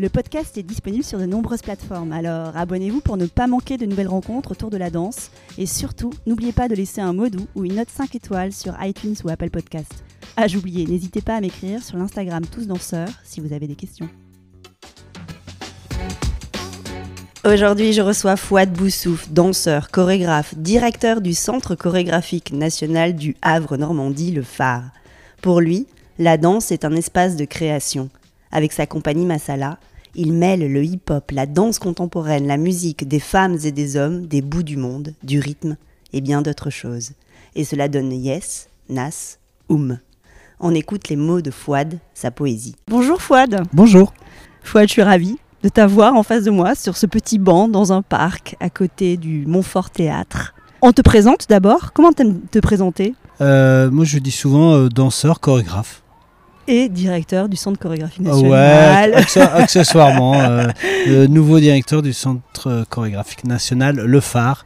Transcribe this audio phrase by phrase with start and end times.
[0.00, 3.86] Le podcast est disponible sur de nombreuses plateformes, alors abonnez-vous pour ne pas manquer de
[3.86, 5.30] nouvelles rencontres autour de la danse.
[5.56, 8.74] Et surtout, n'oubliez pas de laisser un mot doux ou une note 5 étoiles sur
[8.82, 10.02] iTunes ou Apple Podcast.
[10.36, 14.08] Ah, j'oubliais, n'hésitez pas à m'écrire sur l'Instagram Tous Danseurs si vous avez des questions.
[17.44, 24.42] Aujourd'hui, je reçois Fouad Boussouf, danseur, chorégraphe, directeur du Centre chorégraphique national du Havre-Normandie, le
[24.42, 24.90] Phare.
[25.40, 25.86] Pour lui,
[26.18, 28.10] la danse est un espace de création.
[28.54, 29.78] Avec sa compagnie Masala,
[30.14, 34.42] il mêle le hip-hop, la danse contemporaine, la musique, des femmes et des hommes, des
[34.42, 35.76] bouts du monde, du rythme
[36.12, 37.10] et bien d'autres choses.
[37.56, 39.98] Et cela donne Yes, Nas, Oum.
[40.60, 42.76] On écoute les mots de Fouad, sa poésie.
[42.86, 43.64] Bonjour Fouad.
[43.72, 44.14] Bonjour.
[44.62, 47.92] Fouad, je suis ravie de t'avoir en face de moi sur ce petit banc dans
[47.92, 50.54] un parc à côté du Montfort Théâtre.
[50.80, 51.92] On te présente d'abord.
[51.92, 53.16] Comment t'aimes te présenter?
[53.40, 56.03] Euh, moi, je dis souvent euh, danseur, chorégraphe.
[56.66, 58.30] Et directeur du Centre chorégraphique Ouais,
[59.10, 59.12] national.
[59.14, 60.68] acce- accessoirement, euh,
[61.06, 64.64] le nouveau directeur du Centre euh, chorégraphique national, le phare.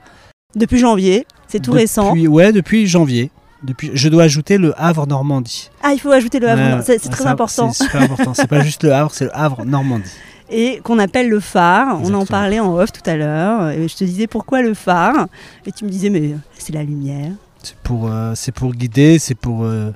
[0.54, 2.14] Depuis janvier, c'est tout Depuis- récent.
[2.16, 3.30] Ouais, depuis janvier.
[3.64, 5.70] Depuis, je dois ajouter le Havre Normandie.
[5.82, 6.76] Ah, il faut ajouter le Havre.
[6.76, 7.72] Ouais, c'est ouais, très important.
[7.72, 8.32] C'est super important.
[8.34, 10.08] C'est pas juste le Havre, c'est le Havre Normandie.
[10.50, 11.98] Et qu'on appelle le phare.
[12.04, 13.70] On en parlait en off tout à l'heure.
[13.70, 15.26] Et je te disais pourquoi le phare?
[15.66, 17.32] Et tu me disais, mais c'est la lumière.
[17.62, 19.90] C'est pour, euh, c'est pour guider, c'est pour, euh,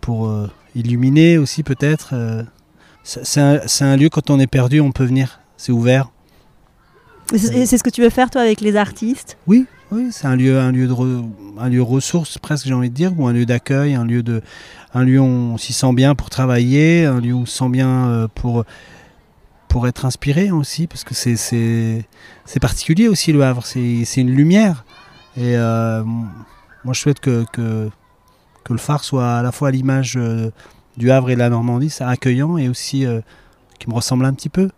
[0.00, 0.28] pour
[0.76, 2.10] euh, illuminer aussi peut-être.
[2.12, 2.42] euh.
[3.02, 5.40] C'est un, un lieu quand on est perdu, on peut venir.
[5.56, 6.10] C'est ouvert.
[7.32, 9.36] Et C'est c'est ce que tu veux faire toi avec les artistes?
[9.46, 11.24] Oui, oui, c'est un lieu, un lieu de, re-
[11.58, 14.42] un lieu ressource presque, j'ai envie de dire, ou un lieu d'accueil, un lieu de,
[14.92, 17.68] un lieu où on s'y sent bien pour travailler, un lieu où on se sent
[17.68, 18.64] bien euh, pour,
[19.68, 22.04] pour être inspiré aussi, parce que c'est, c'est,
[22.60, 24.84] particulier aussi le Havre, c'est, c'est une lumière.
[25.36, 27.90] Et euh, moi, je souhaite que, que,
[28.66, 30.50] que le phare soit à la fois à l'image euh,
[30.96, 33.20] du Havre et de la Normandie, c'est accueillant et aussi euh,
[33.78, 34.68] qui me ressemble un petit peu.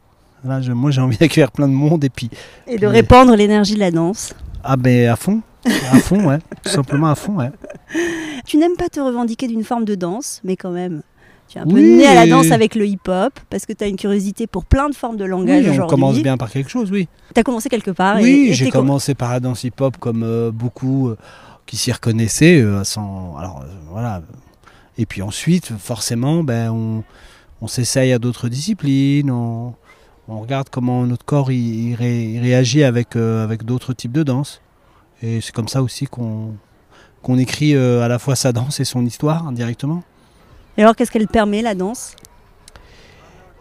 [0.45, 2.29] Voilà, je- moi, j'ai envie d'accueillir plein de monde et puis
[2.67, 4.35] Et de répandre l'énergie de la danse.
[4.63, 7.51] ah ben à fond, à fond, ouais, tout simplement à fond, ouais.
[8.47, 11.03] Tu n'aimes pas te revendiquer d'une forme de danse, mais quand même.
[11.49, 13.87] Tu es un peu né à la danse avec le hip-hop, parce que tu as
[13.87, 16.91] une curiosité pour plein de formes de langage Oui, on commence bien par quelque chose,
[16.93, 17.09] oui.
[17.35, 18.19] Tu as commencé quelque part.
[18.21, 21.17] oui, j'ai commencé par la danse hip-hop comme euh, beaucoup euh,
[21.69, 24.23] qui s'y reconnaissaient, euh, sans, alors euh, voilà.
[24.97, 27.05] Et puis ensuite, forcément, ben on,
[27.61, 29.75] on s'essaye à d'autres disciplines, on,
[30.27, 34.13] on regarde comment notre corps il, il ré- il réagit avec euh, avec d'autres types
[34.13, 34.61] de danse.
[35.23, 36.55] Et c'est comme ça aussi qu'on
[37.23, 40.03] qu'on écrit à la fois sa danse et son histoire indirectement.
[40.77, 42.15] Et alors, qu'est-ce qu'elle permet, la danse?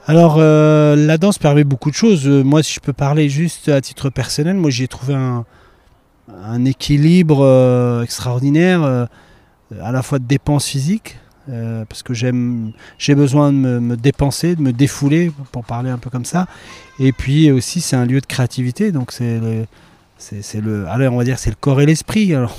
[0.06, 2.28] Alors, euh, la danse permet beaucoup de choses.
[2.28, 5.44] Euh, moi, si je peux parler juste à titre personnel, moi j'ai trouvé un,
[6.28, 9.06] un équilibre euh, extraordinaire, euh,
[9.82, 11.18] à la fois de dépense physique,
[11.50, 16.10] euh, parce que j'ai besoin de me, dépenser, de me défouler, pour parler un peu
[16.10, 16.48] comme ça.
[17.00, 19.66] Et puis aussi, c'est un lieu de créativité, donc c'est le,
[20.18, 22.34] c'est, le, allez, on va dire, c'est le corps et l'esprit.
[22.36, 22.58] Alors,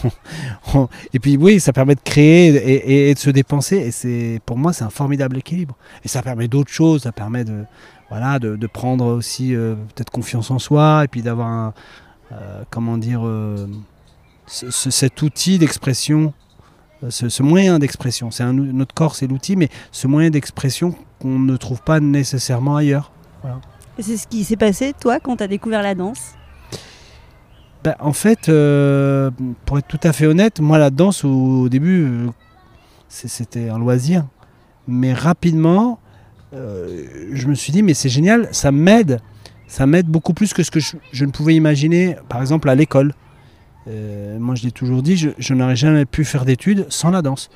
[1.12, 3.76] et puis oui, ça permet de créer et, de se dépenser.
[3.76, 5.76] Et c'est, pour moi, c'est un formidable équilibre.
[6.04, 7.02] Et ça permet d'autres choses.
[7.02, 7.64] Ça permet de,
[8.10, 11.74] voilà, de, prendre aussi peut-être confiance en soi et puis d'avoir un,
[12.70, 13.66] comment dire, euh,
[14.46, 16.32] ce- ce- cet outil d'expression,
[17.04, 18.30] euh, ce, ce moyen d'expression.
[18.30, 23.12] C'est notre corps, c'est l'outil, mais ce moyen d'expression qu'on ne trouve pas nécessairement ailleurs.
[23.98, 26.34] C'est ce qui s'est passé, toi, quand tu as découvert la danse?
[27.84, 29.30] Ben, en fait, euh,
[29.64, 32.26] pour être tout à fait honnête, moi la danse au, au début, euh,
[33.08, 34.26] c'était un loisir.
[34.88, 36.00] Mais rapidement,
[36.54, 39.20] euh, je me suis dit, mais c'est génial, ça m'aide.
[39.68, 43.14] Ça m'aide beaucoup plus que ce que je, ne pouvais imaginer, par exemple, à l'école.
[43.86, 47.50] Euh, moi, je l'ai toujours dit, je, n'aurais jamais pu faire d'études sans la danse.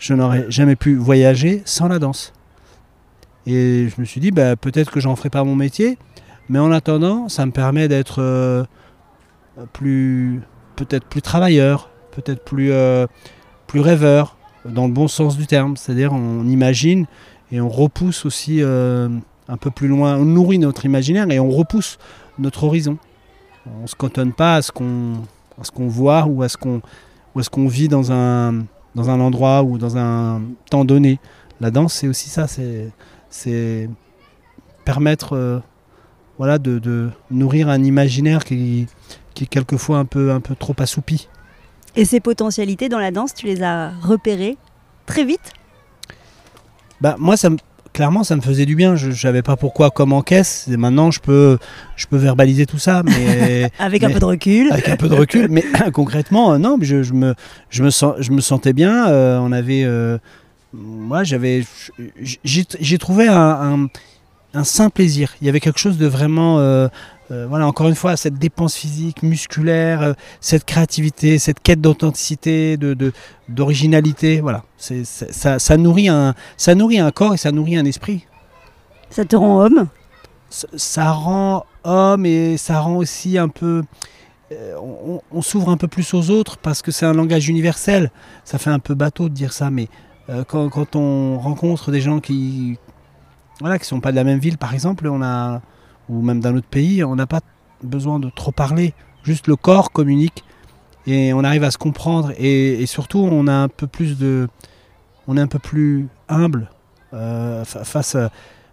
[0.00, 2.32] Je n'aurais jamais pu voyager sans la danse.
[3.46, 5.98] Et je me suis dit, ben, peut-être que j'en ferai pas mon métier,
[6.48, 8.20] mais en attendant, ça me permet d'être...
[8.20, 8.64] euh,
[9.72, 10.40] plus
[10.76, 13.06] peut-être plus travailleur, peut-être plus euh,
[13.66, 17.06] plus rêveur dans le bon sens du terme, c'est-à-dire on imagine
[17.50, 18.60] et on repousse aussi
[19.48, 21.98] un peu plus loin, on nourrit notre imaginaire et on repousse
[22.38, 22.98] notre horizon.
[23.82, 25.14] On se cantonne pas à ce qu'on
[25.60, 26.80] à ce qu'on voit ou à ce qu'on
[27.34, 28.64] ou à ce qu'on vit dans un
[28.94, 31.18] dans un endroit ou dans un temps donné.
[31.60, 32.46] la danse, c'est aussi ça,
[33.30, 33.90] c'est
[34.84, 35.62] permettre
[36.38, 38.86] voilà, de, nourrir un imaginaire qui,
[39.34, 41.28] qui est quelquefois un peu, un peu trop assoupi.
[41.96, 44.56] Et ces potentialités dans la danse, tu les as repérées
[45.06, 45.52] très vite?
[47.00, 47.50] Bah, Moi, ça
[47.92, 48.96] clairement, ça me faisait du bien.
[48.96, 50.68] Je ne savais pas pourquoi, comme en caisse.
[50.70, 51.58] Et maintenant, je peux,
[51.96, 53.02] je peux verbaliser tout ça.
[53.04, 54.72] Mais, avec un peu de recul.
[54.72, 55.48] Avec un peu de recul.
[55.50, 57.34] mais concrètement, euh, non, je, je, me,
[57.70, 59.08] je, me sens, je me sentais bien.
[59.08, 59.84] Euh, on avait.
[59.84, 60.18] Euh,
[60.72, 61.64] moi, j'avais.
[62.44, 63.88] J'ai trouvé un,
[64.54, 65.34] un, sain plaisir.
[65.40, 66.58] Il y avait quelque chose de vraiment.
[66.58, 66.88] Euh,
[67.30, 73.12] voilà, encore une fois, cette dépense physique, musculaire, euh, cette créativité, cette quête d'authenticité, de,
[73.48, 77.84] d'originalité, voilà, c'est, ça, ça, nourrit un, ça nourrit un corps et ça nourrit un
[77.84, 78.26] esprit.
[79.10, 79.88] Ça te rend homme?
[80.48, 83.82] Ça, rend homme et ça rend aussi un peu...
[84.50, 84.74] Euh,
[85.30, 88.10] on, s'ouvre un peu plus aux autres parce que c'est un langage universel.
[88.44, 89.88] Ça fait un peu bateau de dire ça, mais
[90.46, 92.78] quand, quand, on rencontre des gens qui
[93.60, 95.60] voilà qui sont pas de la même ville, par exemple, on a
[96.08, 97.40] ou même d'un autre pays, on n'a pas
[97.82, 98.94] besoin de trop parler.
[99.22, 100.44] Juste le corps communique
[101.06, 104.48] et on arrive à se comprendre et, surtout on a un peu plus de,
[105.26, 106.70] on est un peu plus humble
[107.14, 108.30] euh, face à,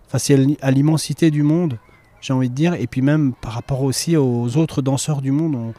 [0.08, 1.78] face à l'immensité du monde,
[2.22, 5.74] j'ai envie de dire, et puis même par rapport aussi aux autres danseurs du monde,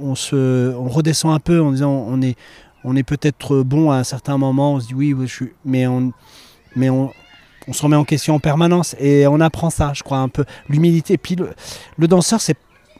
[0.00, 2.36] on, se, on redescend un peu en disant on est,
[2.84, 5.16] on est peut-être bon à un certain moment, on se dit oui,
[5.64, 6.12] mais on,
[7.68, 10.44] on se remet en question en permanence et on apprend ça, je crois, un peu.
[10.68, 11.14] L'humilité.
[11.14, 12.56] Et puis le, danseur, c'est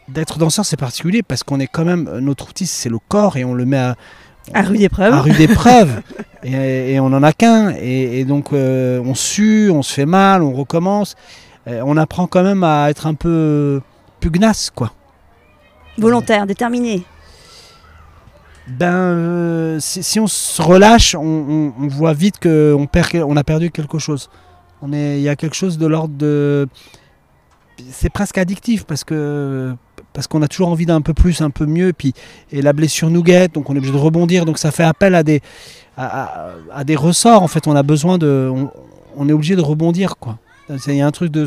[0.08, 3.44] d'être danseur, c'est particulier parce qu'on est quand même, notre outil, c'est le corps et
[3.44, 3.96] on le met à,
[4.54, 5.14] à rude épreuve.
[5.14, 6.02] À rude épreuve.
[6.42, 7.70] et, on n'en a qu'un.
[7.80, 11.14] Et, donc euh, on sue, on se fait mal, on recommence.
[11.66, 13.80] on apprend quand même à être un peu
[14.20, 14.92] pugnace, quoi.
[15.98, 17.04] Volontaire, déterminé.
[18.66, 24.30] Ben, euh, si, on se relâche, on, voit vite qu'on on a perdu quelque chose
[24.90, 26.68] il y a quelque chose de l'ordre de.
[27.90, 29.74] C'est presque addictif parce que
[30.12, 32.12] parce qu'on a toujours envie d'un peu plus, un peu mieux, et puis
[32.50, 35.14] et la blessure nous guette, donc on est obligé de rebondir, donc ça fait appel
[35.14, 35.40] à des
[35.96, 37.66] à, des ressorts en fait.
[37.66, 38.50] On a besoin de,
[39.16, 40.38] on, est obligé de rebondir quoi.
[40.86, 41.46] Il y a un truc de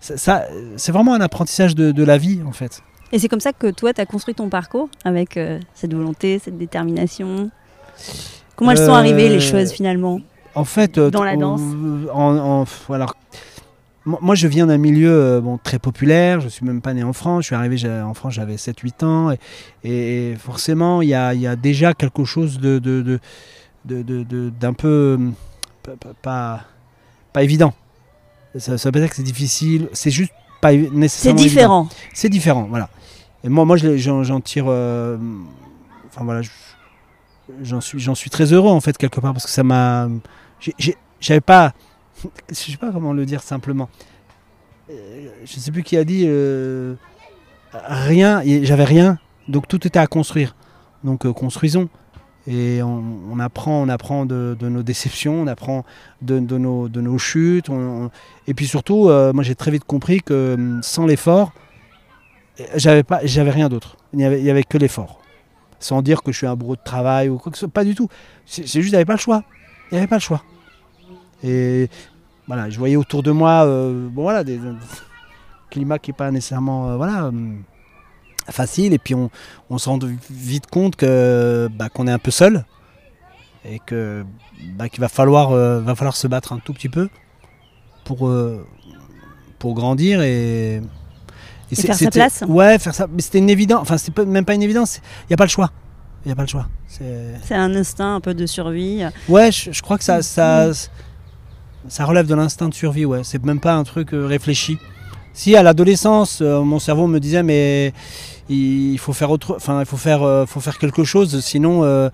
[0.00, 0.44] ça,
[0.76, 2.82] c'est vraiment un apprentissage de, la vie en fait.
[3.12, 6.40] Et c'est comme ça que toi, tu as construit ton parcours avec euh, cette volonté,
[6.40, 7.50] cette détermination?
[8.56, 10.20] Comment elles sont arrivées les euh, choses finalement?
[10.54, 11.60] En fait, euh, dans la danse.
[14.04, 16.40] moi, je viens d'un milieu euh, bon, très populaire.
[16.40, 17.42] Je suis même pas né en France.
[17.42, 19.36] Je suis arrivé en France, j'avais 7-8 ans.
[19.82, 23.20] Et, forcément, il y a, déjà quelque chose de,
[23.84, 25.18] d'un peu
[26.22, 26.64] pas,
[27.32, 27.74] pas évident.
[28.56, 29.88] Ça, ça veut pas dire que c'est difficile.
[29.92, 31.38] C'est juste pas nécessairement.
[31.38, 31.88] C'est différent.
[32.14, 32.88] C'est différent, voilà.
[33.42, 34.64] Et moi, moi, j'en tire.
[34.68, 35.18] Euh,
[36.06, 36.40] enfin voilà,
[37.62, 40.08] j'en suis, j'en suis très heureux en fait quelque part parce que ça m'a
[41.20, 41.72] j'avais pas,
[42.48, 43.88] je sais pas comment le dire simplement.
[44.90, 46.94] Euh, je sais plus qui a dit euh,
[47.72, 49.18] rien, j'avais rien,
[49.48, 50.54] donc tout était à construire.
[51.02, 51.88] Donc euh, construisons.
[52.46, 55.86] Et on, apprend, on apprend de, nos déceptions, on apprend
[56.20, 57.70] de, nos, de nos, chutes.
[58.46, 61.54] et puis surtout, moi j'ai très vite compris que hum, sans l'effort,
[62.74, 63.96] j'avais pas, j'avais rien d'autre.
[64.12, 65.22] Il n'y avait, avait que l'effort.
[65.80, 67.84] Sans dire que je suis un bourreau de travail ou quoi que ce soit, pas
[67.84, 68.08] du tout.
[68.44, 69.42] C'est juste, j'avais pas le choix.
[69.90, 70.42] Il n'y avait pas le choix.
[71.44, 71.88] Et
[72.46, 74.58] voilà, je voyais autour de moi, euh, bon voilà, des,
[75.70, 77.52] climat qui n'est pas nécessairement euh, voilà, euh,
[78.50, 78.94] facile.
[78.94, 79.30] Et puis on,
[79.70, 79.98] on se rend
[80.30, 82.64] vite compte que bah, qu'on est un peu seul
[83.64, 84.24] et que
[84.76, 87.08] bah, qu'il va falloir, va falloir se battre un tout petit peu
[88.04, 88.30] pour,
[89.58, 90.82] pour grandir et,
[91.70, 92.44] et, faire sa place.
[92.46, 93.06] Ouais, faire ça.
[93.10, 93.80] Mais c'était une évidence.
[93.80, 95.00] Enfin, c'est même pas une évidence.
[95.22, 95.70] Il n'y a pas le choix.
[96.24, 96.68] Il n'y a pas le choix.
[96.86, 99.02] C'est un instinct un peu de survie.
[99.28, 100.70] Ouais, je, crois que ça, ça,
[101.88, 103.20] ça relève de l'instinct de survie, ouais.
[103.24, 104.78] C'est même pas un truc euh, réfléchi.
[105.32, 107.92] Si à l'adolescence, euh, mon cerveau me disait mais
[108.48, 112.10] il faut faire autre, enfin il faut faire, euh, faut faire quelque chose, sinon,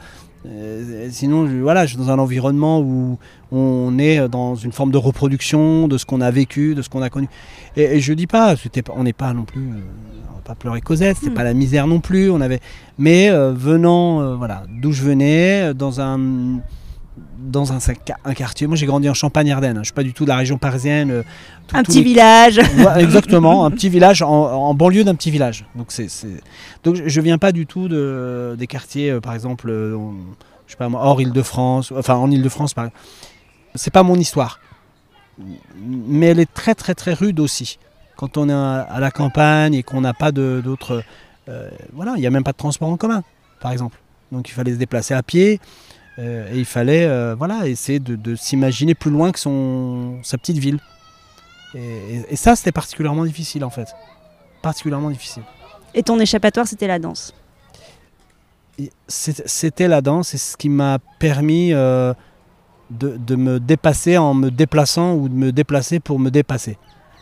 [1.10, 3.18] sinon voilà, je suis dans un environnement où
[3.52, 7.02] on est dans une forme de reproduction de ce qu'on a vécu, de ce qu'on
[7.02, 7.28] a connu.
[7.76, 8.54] Et, et je dis pas,
[8.94, 9.68] on n'est pas non plus,
[10.30, 11.34] on va pas pleurer Cosette, c'est hmm.
[11.34, 12.30] pas la misère non plus.
[12.30, 12.60] On avait,
[12.96, 16.60] mais venant, voilà, d'où je venais, dans un
[17.40, 17.78] dans un,
[18.24, 18.66] un quartier.
[18.66, 19.78] Moi, j'ai grandi en Champagne-Ardenne.
[19.78, 19.80] Hein.
[19.82, 21.10] Je suis pas du tout de la région parisienne.
[21.10, 21.22] Euh,
[21.72, 22.58] un petit village.
[22.98, 25.64] exactement, un petit village en, banlieue d'un petit village.
[25.74, 26.08] Donc, c'est,
[26.84, 29.96] donc, je viens pas du tout de, des quartiers, euh, par exemple, euh,
[30.66, 32.74] je sais pas, hors Île-de-France, enfin en Île-de-France.
[32.74, 32.88] Par...
[33.74, 34.60] C'est pas mon histoire,
[35.86, 37.78] mais elle est très, très, très rude aussi.
[38.16, 41.02] Quand on est à, la campagne et qu'on n'a pas d'autres,
[41.94, 43.22] voilà, il n'y a même pas de transport en commun,
[43.60, 43.98] par exemple.
[44.30, 45.60] Donc, il fallait se déplacer à pied.
[46.18, 50.78] Et il fallait voilà, essayer de, s'imaginer plus loin que son, sa petite ville.
[51.74, 53.88] Et, ça, c'était particulièrement difficile en fait.
[54.62, 55.42] Particulièrement difficile.
[55.94, 57.34] Et ton échappatoire, c'était la danse
[59.08, 62.14] C'était la danse, c'est ce qui m'a permis de,
[62.90, 66.76] de, me dépasser en me déplaçant ou de me déplacer pour me dépasser.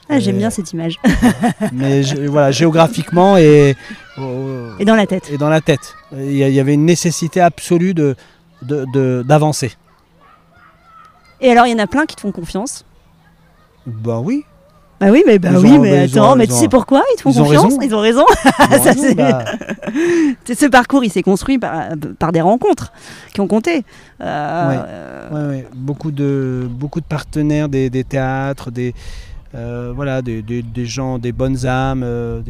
[0.08, 0.98] Ah, j'aime bien cette image.
[1.72, 3.76] mais voilà, géographiquement et,
[4.78, 5.30] et dans la tête.
[5.30, 5.94] Et dans la tête.
[6.12, 8.16] Il y, avait une nécessité absolue de,
[8.62, 9.72] d'avancer.
[11.40, 12.84] Et alors, il y en a plein qui te font confiance
[13.86, 14.44] Bah oui.
[15.00, 17.74] Bah oui, mais, bah oui, mais attends, mais tu sais pourquoi ils te font confiance
[17.80, 18.24] Ils ont raison.
[19.16, 19.44] Bah.
[20.54, 22.92] ce parcours, il s'est construit par, des rencontres
[23.32, 23.84] qui ont compté.
[24.20, 25.62] Euh...
[25.74, 28.92] Beaucoup, de, beaucoup de partenaires des, des théâtres, des,
[29.54, 30.42] euh, voilà, des,
[30.84, 32.02] gens, des bonnes âmes.
[32.04, 32.42] Euh,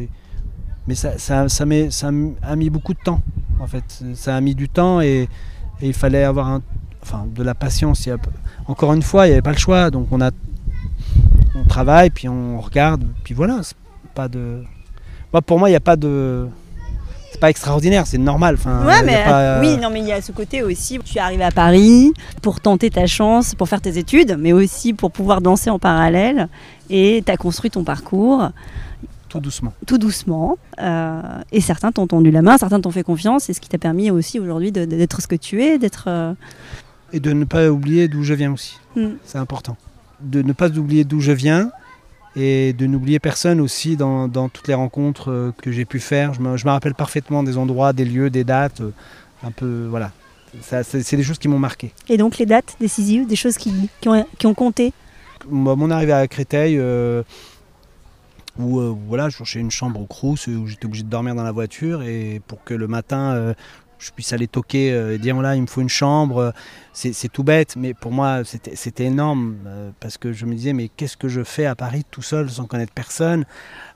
[0.87, 3.21] mais ça, ça, ça, a mis beaucoup de temps,
[3.59, 4.03] en fait.
[4.15, 5.29] Ça a mis du temps et,
[5.87, 6.61] il fallait avoir un,
[7.01, 8.05] enfin, de la patience.
[8.05, 8.15] Il
[8.67, 9.89] encore une fois, il n'y avait pas le choix.
[9.91, 10.31] Donc on, a,
[11.55, 13.61] on travaille, puis on regarde, puis voilà.
[14.15, 14.63] Pas de...
[15.31, 16.47] Moi, pour moi, il n'y a pas de
[17.31, 18.55] c'est pas extraordinaire, c'est normal.
[18.55, 19.23] Enfin, ouais, mais
[19.61, 20.99] oui, non, mais il y a ce côté aussi.
[21.05, 24.93] Tu es arrivé à Paris pour tenter ta chance, pour faire tes études, mais aussi
[24.93, 26.49] pour pouvoir danser en parallèle.
[26.89, 28.49] Et tu as construit ton parcours.
[29.29, 29.73] Tout doucement.
[29.85, 30.57] Tout doucement.
[30.81, 31.21] Euh,
[31.51, 34.09] et certains t'ont tendu la main, certains t'ont fait confiance, et ce qui t'a permis
[34.09, 36.05] aussi aujourd'hui d'être ce que tu es, d'être.
[36.07, 36.33] Euh,
[37.13, 38.79] et de ne pas oublier d'où je viens aussi.
[38.95, 39.11] Hmm.
[39.23, 39.77] C'est important.
[40.21, 41.71] De ne pas oublier d'où je viens
[42.35, 46.33] et de n'oublier personne aussi dans, toutes les rencontres euh, que j'ai pu faire.
[46.33, 48.81] Je me, rappelle parfaitement des endroits, des lieux, des dates,
[49.43, 50.11] un peu, voilà.
[50.61, 51.93] C'est des choses qui m'ont marqué.
[52.07, 53.71] Et donc les dates décisives, des choses qui,
[54.07, 54.93] ont, qui ont, compté?
[55.47, 57.21] Mon arrivée à Créteil, euh,
[58.57, 61.51] où voilà, je cherchais une chambre au Crous, où j'étais obligé de dormir dans la
[61.51, 63.53] voiture, et pour que le matin,
[63.99, 66.53] je puisse aller toquer euh, et dire voilà, il me faut une chambre.
[66.93, 70.89] C'est tout bête, mais pour moi, c'était énorme euh, parce que je me disais mais
[70.89, 73.45] qu'est-ce que je fais à Paris tout seul sans connaître personne?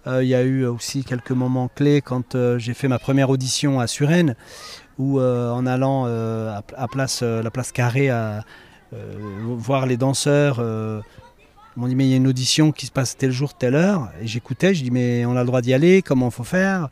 [0.07, 3.79] Euh, Il y a eu aussi quelques moments clés quand j'ai fait ma première audition
[3.79, 4.35] à Suresnes
[4.99, 6.87] où en allant à, la
[7.51, 8.43] place Carrée à
[8.91, 10.61] voir les danseurs.
[11.75, 13.75] Ils m'ont dit mais il y a une audition qui se passe tel jour, telle
[13.75, 14.09] heure.
[14.21, 16.89] Et j'écoutais, je dis mais on a le droit d'y aller, comment faut faire?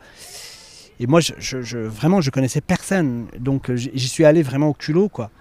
[1.01, 3.25] Et moi, je, vraiment, je connaissais personne.
[3.39, 5.31] Donc, j'y suis allé vraiment au culot, quoi.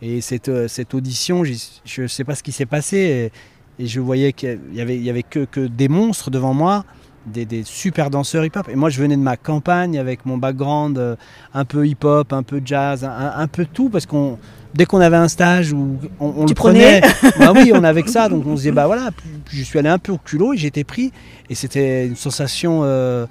[0.00, 3.30] Et cette, euh, audition, je ne sais pas ce qui s'est passé.
[3.78, 6.86] Et, je voyais qu'il n'y avait, y avait que, des monstres devant moi,
[7.26, 8.70] des, super danseurs hip-hop.
[8.70, 11.16] Et moi, je venais de ma campagne avec mon background euh,
[11.52, 14.38] un peu hip-hop, un peu jazz, un, peu tout, parce qu'on
[14.74, 17.00] dès qu'on avait un stage où on, le prenait,
[17.38, 19.10] bah oui, on avait que ça, donc on se disait bah voilà.
[19.44, 21.12] Puis, je suis allé un peu au culot et été pris,
[21.50, 23.26] et c'était une sensation euh,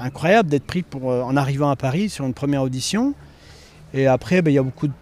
[0.00, 3.14] incroyable d'être pris pour, euh, en arrivant à Paris sur une première audition.
[3.94, 4.92] Et après, ben, il y a beaucoup de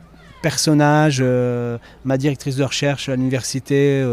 [0.42, 1.18] personnages.
[1.20, 4.04] Euh, ma directrice de recherche à l'université,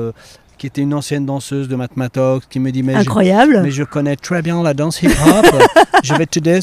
[0.57, 3.57] qui était une ancienne danseuse de Mathmatox, qui me dit mais Incroyable.
[3.57, 5.45] Je, mais je connais très bien la danse hip-hop.
[6.03, 6.59] je vais t'aider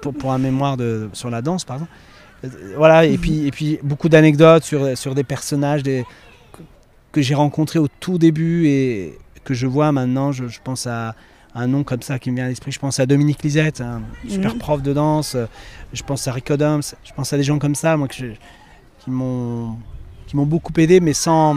[0.00, 1.86] pour, pour, un mémoire de, sur la danse, pardon.
[2.76, 6.04] Voilà, et puis, et puis beaucoup d'anecdotes sur, sur des personnages des,
[7.12, 10.32] que j'ai rencontrés au tout début et que je vois maintenant.
[10.32, 11.14] je pense à
[11.54, 12.72] un nom comme ça qui me vient à l'esprit.
[12.72, 15.36] Je pense à Dominique Lisette, un super prof de danse.
[15.92, 16.82] Je pense à Rick Adams.
[17.04, 18.24] Je pense à des gens comme ça, moi, qui
[19.06, 19.76] m'ont
[20.26, 21.56] qui m'ont beaucoup aidé, mais sans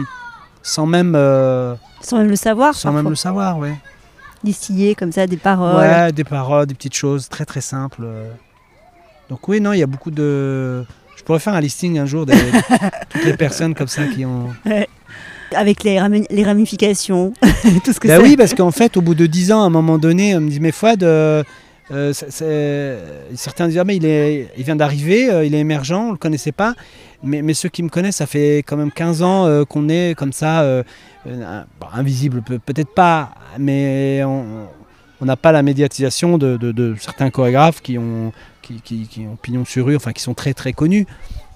[0.62, 2.74] sans même euh, sans même le savoir.
[2.74, 3.74] Sans même le savoir, ouais.
[4.42, 5.76] Distiller comme ça des paroles.
[5.76, 8.04] Ouais, des paroles, des petites choses très très simples.
[9.28, 10.84] Donc oui, non, il y a beaucoup de.
[11.16, 12.32] Je pourrais faire un listing un jour de
[13.10, 14.48] toutes les personnes comme ça qui ont
[15.54, 15.98] avec les,
[16.44, 17.32] ramifications,
[17.84, 19.70] tout ce que bah oui, parce qu'en fait, au bout de 10 ans, à un
[19.70, 21.42] moment donné, on me dit, mais Fouad, euh,
[21.90, 26.06] euh, certains disent, ah, mais il, est, il vient d'arriver, euh, il est émergent, on
[26.08, 26.74] ne le connaissait pas.
[27.22, 30.32] Mais, mais, ceux qui me connaissent, ça fait quand même 15 ans qu'on est comme
[30.32, 30.82] ça,
[31.92, 34.66] invisible, peut-être pas, mais on
[35.24, 39.96] n'a pas la médiatisation de, certains chorégraphes qui ont, qui, qui, ont pignon sur rue,
[39.96, 41.06] enfin qui sont très très connus.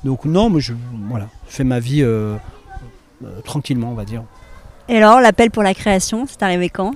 [0.04, 0.72] Donc non, moi je
[1.08, 2.04] voilà, fais ma vie
[3.24, 4.22] euh, tranquillement, on va dire.
[4.88, 6.92] Et alors, l'appel pour la création, c'est arrivé quand?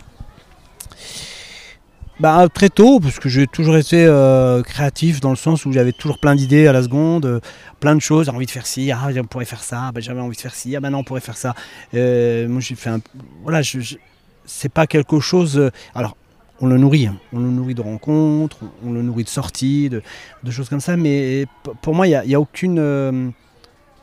[2.19, 5.93] Bah, très tôt, parce que j'ai toujours été euh, créatif dans le sens où j'avais
[5.93, 7.41] toujours plein d'idées à la seconde, euh,
[7.81, 10.21] plein de choses, j'ai envie de faire ci, ah, on pourrait faire ça, bah, j'avais
[10.21, 11.55] envie de faire ci, ah, bah non, on pourrait faire ça.
[11.95, 13.01] moi, j'ai fait un.
[13.43, 13.97] Voilà, je,
[14.45, 15.71] c'est pas quelque chose.
[15.95, 16.17] alors,
[16.61, 17.17] on le nourrit, hein.
[17.33, 20.03] on le nourrit de rencontres, on, le nourrit de sorties, de,
[20.51, 21.47] choses comme ça, mais
[21.83, 23.33] pour moi, il n'y a, a, aucune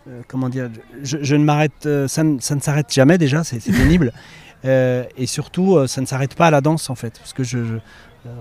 [0.07, 0.69] euh, comment dire,
[1.03, 4.11] je, ne m'arrête, euh, ça, ne, s'arrête jamais déjà, c'est pénible.
[4.65, 7.59] Euh, et surtout, ça ne s'arrête pas à la danse en fait, parce que je,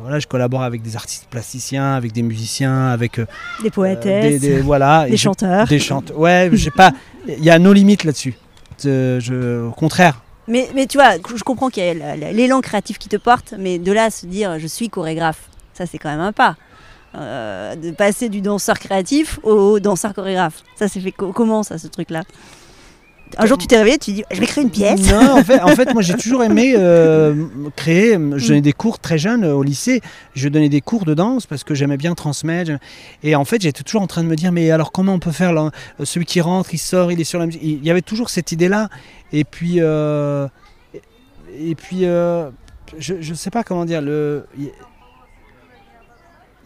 [0.00, 3.26] voilà, je collabore avec des artistes plasticiens, avec des musiciens, avec euh,
[3.62, 5.66] des poétesses, des, des, voilà, des chanteurs.
[5.66, 6.18] Des chanteurs.
[6.18, 6.92] Ouais, j'ai pas.
[7.28, 8.34] Il y a nos limites là-dessus.
[8.82, 10.22] Je, au contraire.
[10.48, 13.78] Mais, mais tu vois, je comprends qu'il y a l'élan créatif qui te porte, mais
[13.78, 16.56] de là à se dire je suis chorégraphe, ça c'est quand même un pas.
[17.14, 20.62] Euh, de passer du danseur créatif au danseur chorégraphe.
[20.74, 22.24] Ça s'est fait comment ça, ce truc-là?
[23.38, 25.10] Un jour, tu t'es réveillé, tu dis, je vais créer une pièce.
[25.12, 25.44] Non, en
[25.76, 27.34] fait, moi, j'ai toujours aimé euh,
[27.76, 28.18] créer.
[28.36, 30.00] Je donnais des cours très jeunes au lycée.
[30.34, 32.72] Je donnais des cours de danse parce que j'aimais bien transmettre.
[33.22, 35.32] Et en fait, j'étais toujours en train de me dire, mais alors, comment on peut
[35.32, 35.70] faire là,
[36.02, 37.62] celui qui rentre, il sort, il est sur la musique.
[37.62, 38.88] Il y avait toujours cette idée-là.
[39.32, 40.48] Et puis, euh,
[41.58, 44.00] et puis, je ne sais pas comment dire.
[44.00, 44.46] Le,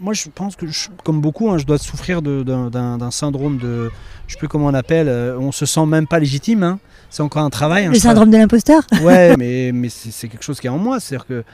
[0.01, 0.67] moi, je pense que,
[1.05, 3.91] comme beaucoup, hein, je dois souffrir d'un syndrome de.
[4.27, 5.09] Je sais plus comment on appelle.
[5.09, 6.63] Euh, on se sent même pas légitime.
[6.63, 6.79] Hein.
[7.11, 7.87] C'est encore un travail.
[7.87, 11.01] Le syndrome de l'imposteur Ouais, mais, mais c'est quelque chose qui est en moi.
[11.01, 11.45] C'est-à-dire que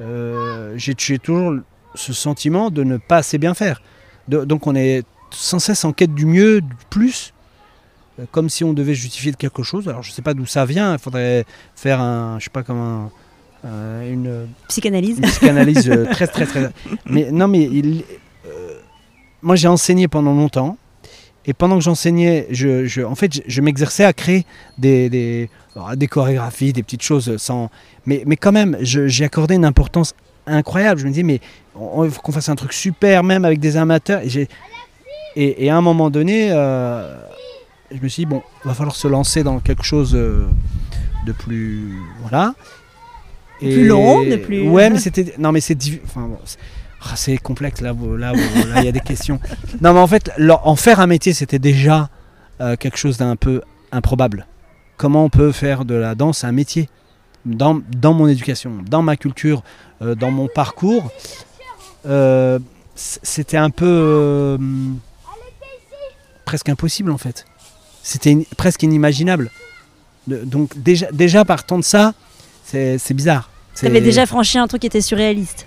[0.00, 1.54] euh, j'ai toujours
[1.94, 3.82] ce sentiment de ne pas assez bien faire.
[4.28, 7.32] donc, on est sans cesse en quête du mieux, du plus,
[8.18, 9.88] euh, comme si on devait justifier de quelque chose.
[9.88, 10.92] Alors, je sais pas d'où ça vient.
[10.94, 12.38] Il faudrait faire un.
[12.38, 13.10] Je sais pas comment.
[13.64, 15.20] Euh, une psychanalyse.
[15.20, 16.70] psychanalyse euh, très, très, très.
[17.06, 18.04] Mais non, mais il,
[18.46, 18.78] euh,
[19.42, 20.76] moi j'ai enseigné pendant longtemps.
[21.46, 24.44] Et pendant que j'enseignais, je, je, en fait, je, m'exerçais à créer
[24.76, 25.48] des, des,
[25.96, 27.70] des, chorégraphies, des petites choses sans.
[28.04, 30.14] Mais, mais quand même, j'ai accordé une importance
[30.46, 31.00] incroyable.
[31.00, 31.40] Je me dis, mais
[31.74, 34.20] il faut qu'on fasse un truc super, même avec des amateurs.
[34.22, 34.48] Et,
[35.34, 39.08] et, et à un moment donné, je me suis dit, bon, il va falloir se
[39.08, 41.94] lancer dans quelque chose de plus.
[42.20, 42.54] Voilà
[43.60, 44.68] plus long, plus.
[44.68, 45.34] Ouais, mais c'était.
[45.38, 45.76] Non, mais c'est.
[46.04, 46.28] Enfin,
[47.02, 47.94] ah, c'est complexe là.
[48.18, 48.32] Là,
[48.76, 49.40] il y a des questions.
[49.80, 52.10] Non, mais en fait, en faire un métier, c'était déjà
[52.60, 53.62] euh, quelque chose d'un peu
[53.92, 54.46] improbable.
[54.96, 56.88] Comment on peut faire de la danse un métier?
[57.46, 59.62] Dans, dans mon éducation, dans ma culture,
[60.02, 61.10] euh, dans mon parcours,
[62.06, 62.58] euh,
[62.94, 64.58] c'était un peu
[66.44, 67.46] presque impossible en fait.
[68.02, 69.50] C'était presque inimaginable.
[70.26, 72.12] donc déjà, déjà partant de ça,
[72.64, 73.49] c'est bizarre.
[73.74, 75.66] Tu avais déjà franchi un truc qui était surréaliste.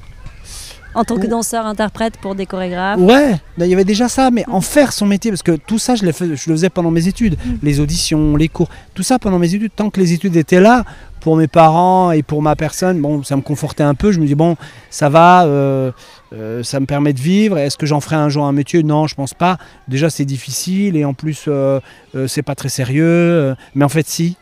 [0.96, 3.00] En tant que danseur, interprète pour des chorégraphes.
[3.00, 5.96] Ouais, il y avait déjà ça, mais en faire son métier, parce que tout ça,
[5.96, 7.54] je, le faisais pendant mes études, mm.
[7.64, 10.84] les auditions, les cours, tout ça pendant mes études, tant que les études étaient là,
[11.20, 14.28] pour mes parents et pour ma personne, bon, ça me confortait un peu, je me
[14.28, 14.56] dis, bon,
[14.90, 15.92] ça va, euh,
[16.34, 18.84] euh, ça me permet de vivre, est-ce que j'en ferai un jour un métier?
[18.84, 19.58] Non, je pense pas.
[19.88, 21.80] Déjà, c'est difficile, et en plus, euh,
[22.28, 24.38] c'est pas très sérieux, mais en fait, si.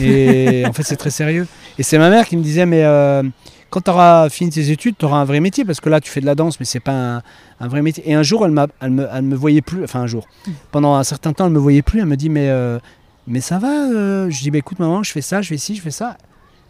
[0.00, 1.46] Et en fait, c'est très sérieux.
[1.78, 3.22] Et c'est ma mère qui me disait, mais euh,
[3.70, 6.10] quand tu auras fini tes études, tu auras un vrai métier, parce que là, tu
[6.10, 7.22] fais de la danse, mais c'est pas
[7.60, 8.08] un, vrai métier.
[8.08, 10.26] Et un jour, elle, elle, me, voyait plus, enfin un jour,
[10.70, 12.78] pendant un certain temps, elle me voyait plus, elle me dit, mais, euh,
[13.26, 14.30] mais ça va euh.
[14.30, 16.16] Je dis, bah, écoute, maman, je fais ça, je fais ci, je fais ça.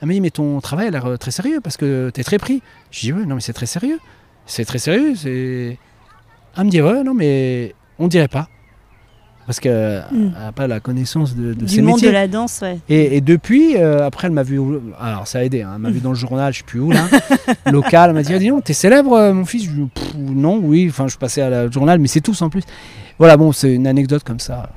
[0.01, 2.38] Elle me dit, mais ton travail a l'air très sérieux, parce que tu es très
[2.38, 2.62] pris.
[2.90, 3.98] Je dis, ouais, non, mais c'est très sérieux.
[4.46, 5.14] C'est très sérieux.
[5.25, 8.48] Elle me dit, ouais, non, mais on dirait pas
[9.46, 10.52] parce qu'elle n'a mm.
[10.55, 12.61] pas la connaissance de, de du monde de la danse.
[12.62, 12.78] Ouais.
[12.88, 14.61] Et, depuis, euh, après, elle m'a vu.
[15.00, 15.62] Alors, ça a aidé.
[15.62, 17.07] Hein, elle m'a vu dans le journal, je sais plus où là,
[17.66, 18.11] local.
[18.11, 19.68] Elle m'a dit, ah, dis donc, t'es célèbre, euh, mon fils?
[20.16, 20.87] non, oui.
[20.88, 22.62] Enfin, je passais à la journal, mais c'est tout en plus.
[23.18, 24.70] Voilà, bon, c'est une anecdote comme ça.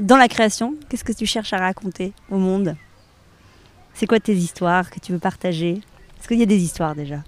[0.00, 2.76] Dans la création, qu'est-ce que tu cherches à raconter au monde?
[3.94, 5.80] C'est quoi tes histoires que tu veux partager?
[6.18, 7.22] Est-ce qu'il y a des histoires déjà?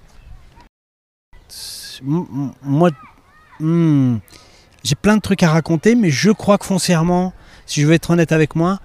[2.02, 2.90] Moi.
[3.58, 4.18] Hmm,
[4.84, 7.32] j'ai plein de trucs à raconter, mais je crois que foncièrement,
[7.66, 8.78] si je veux être honnête avec moi,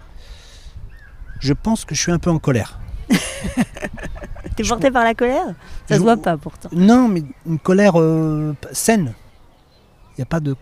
[1.40, 2.80] je pense que je suis un peu en colère.
[4.56, 5.56] T'es porté par la colère?
[5.88, 6.70] Ça se voit pas pourtant.
[6.72, 9.14] Non, mais une colère euh, saine.
[10.16, 10.56] Il y a pas de,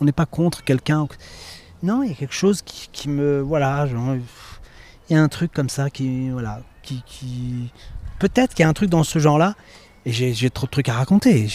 [0.00, 1.08] on n'est pas contre quelqu'un.
[1.82, 5.70] Non, il y a quelque chose qui, me, voilà, il y a un truc comme
[5.70, 7.72] ça qui, voilà, qui, qui...
[8.18, 9.54] peut-être qu'il y a un truc dans ce genre-là.
[10.06, 11.48] Et j'ai trop de trucs à raconter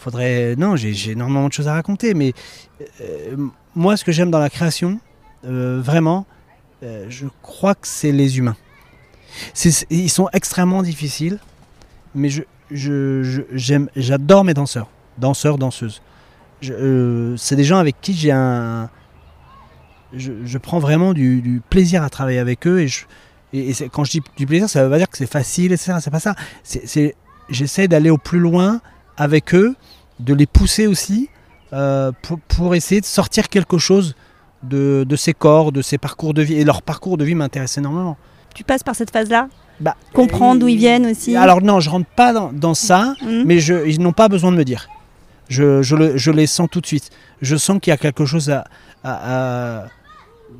[0.00, 0.56] faudrait.
[0.56, 2.32] Non, j'ai énormément de choses à raconter, mais
[3.00, 3.36] euh,
[3.74, 4.98] moi, ce que j'aime dans la création,
[5.44, 6.26] euh, vraiment,
[6.82, 8.56] euh, je crois que c'est les humains.
[9.90, 11.38] Ils sont extrêmement difficiles,
[12.14, 12.42] mais je,
[13.94, 16.02] j'adore mes danseurs, danseurs, danseuses.
[16.60, 18.90] c'est des gens avec qui j'ai un.
[20.12, 23.04] Je, prends vraiment du, plaisir à travailler avec eux et, je,
[23.52, 25.98] et, quand je dis du plaisir, ça veut pas dire que c'est facile, etc.
[26.00, 26.34] C'est pas ça.
[27.48, 28.80] J'essaie d'aller au plus loin
[29.20, 29.74] avec eux,
[30.18, 31.28] de les pousser aussi
[31.74, 32.10] euh,
[32.48, 34.16] pour, essayer de sortir quelque chose
[34.62, 36.54] de, ces corps, de ces parcours de vie.
[36.54, 38.16] Et leur parcours de vie m'intéresse énormément.
[38.54, 39.48] Tu passes par cette phase-là?
[39.78, 41.36] Bah, Comprendre d'où ils viennent aussi?
[41.36, 43.42] Alors non, je rentre pas dans, ça, mmh.
[43.44, 44.88] mais je, ils n'ont pas besoin de me dire.
[45.48, 47.10] Je, je, les sens tout de suite.
[47.42, 48.50] Je sens qu'il y a quelque chose
[49.04, 49.86] à,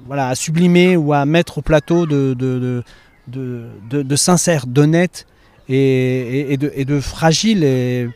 [0.06, 2.82] voilà, à sublimer ou à mettre au plateau de, de,
[3.28, 5.26] de, de, de sincère, d'honnête
[5.68, 8.08] et, et, de, et de fragile, et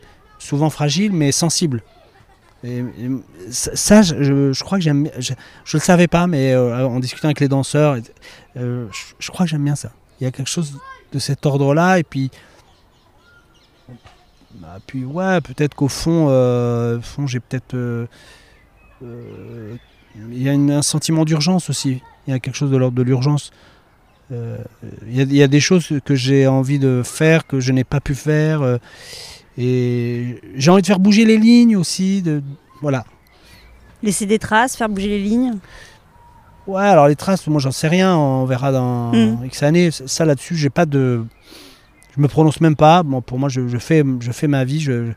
[0.45, 1.83] souvent fragile, mais sensible.
[2.65, 2.83] Et,
[3.51, 5.09] ça, je, crois que j'aime.
[5.19, 5.33] Je,
[5.65, 7.97] je le savais pas, mais euh, en discutant avec les danseurs,
[8.57, 8.87] euh,
[9.19, 9.91] je, crois que j'aime bien ça.
[10.19, 10.79] Il y a quelque chose
[11.11, 12.31] de cet ordre-là, et puis.
[14.55, 17.75] Bah, puis ouais, peut-être qu'au fond, euh, fond j'ai peut-être.
[19.01, 22.01] Il y a un sentiment d'urgence aussi.
[22.25, 23.51] Il y a quelque chose de l'ordre de l'urgence.
[24.31, 24.57] Il
[25.11, 28.79] y, a des choses que j'ai envie de faire que je n'ai pas pu faire.
[29.57, 32.21] Et j'ai envie de faire bouger les lignes aussi.
[32.21, 32.41] De,
[32.81, 33.05] voilà.
[34.03, 35.53] Laisser des traces, faire bouger les lignes
[36.67, 39.45] Ouais, alors les traces, moi j'en sais rien, on verra dans Mm.
[39.45, 39.89] X années.
[39.91, 41.23] Ça là-dessus, j'ai pas de.
[42.15, 43.03] Je me prononce même pas.
[43.03, 44.79] Bon, pour moi, je, je fais, je fais ma vie.
[44.79, 45.11] Je,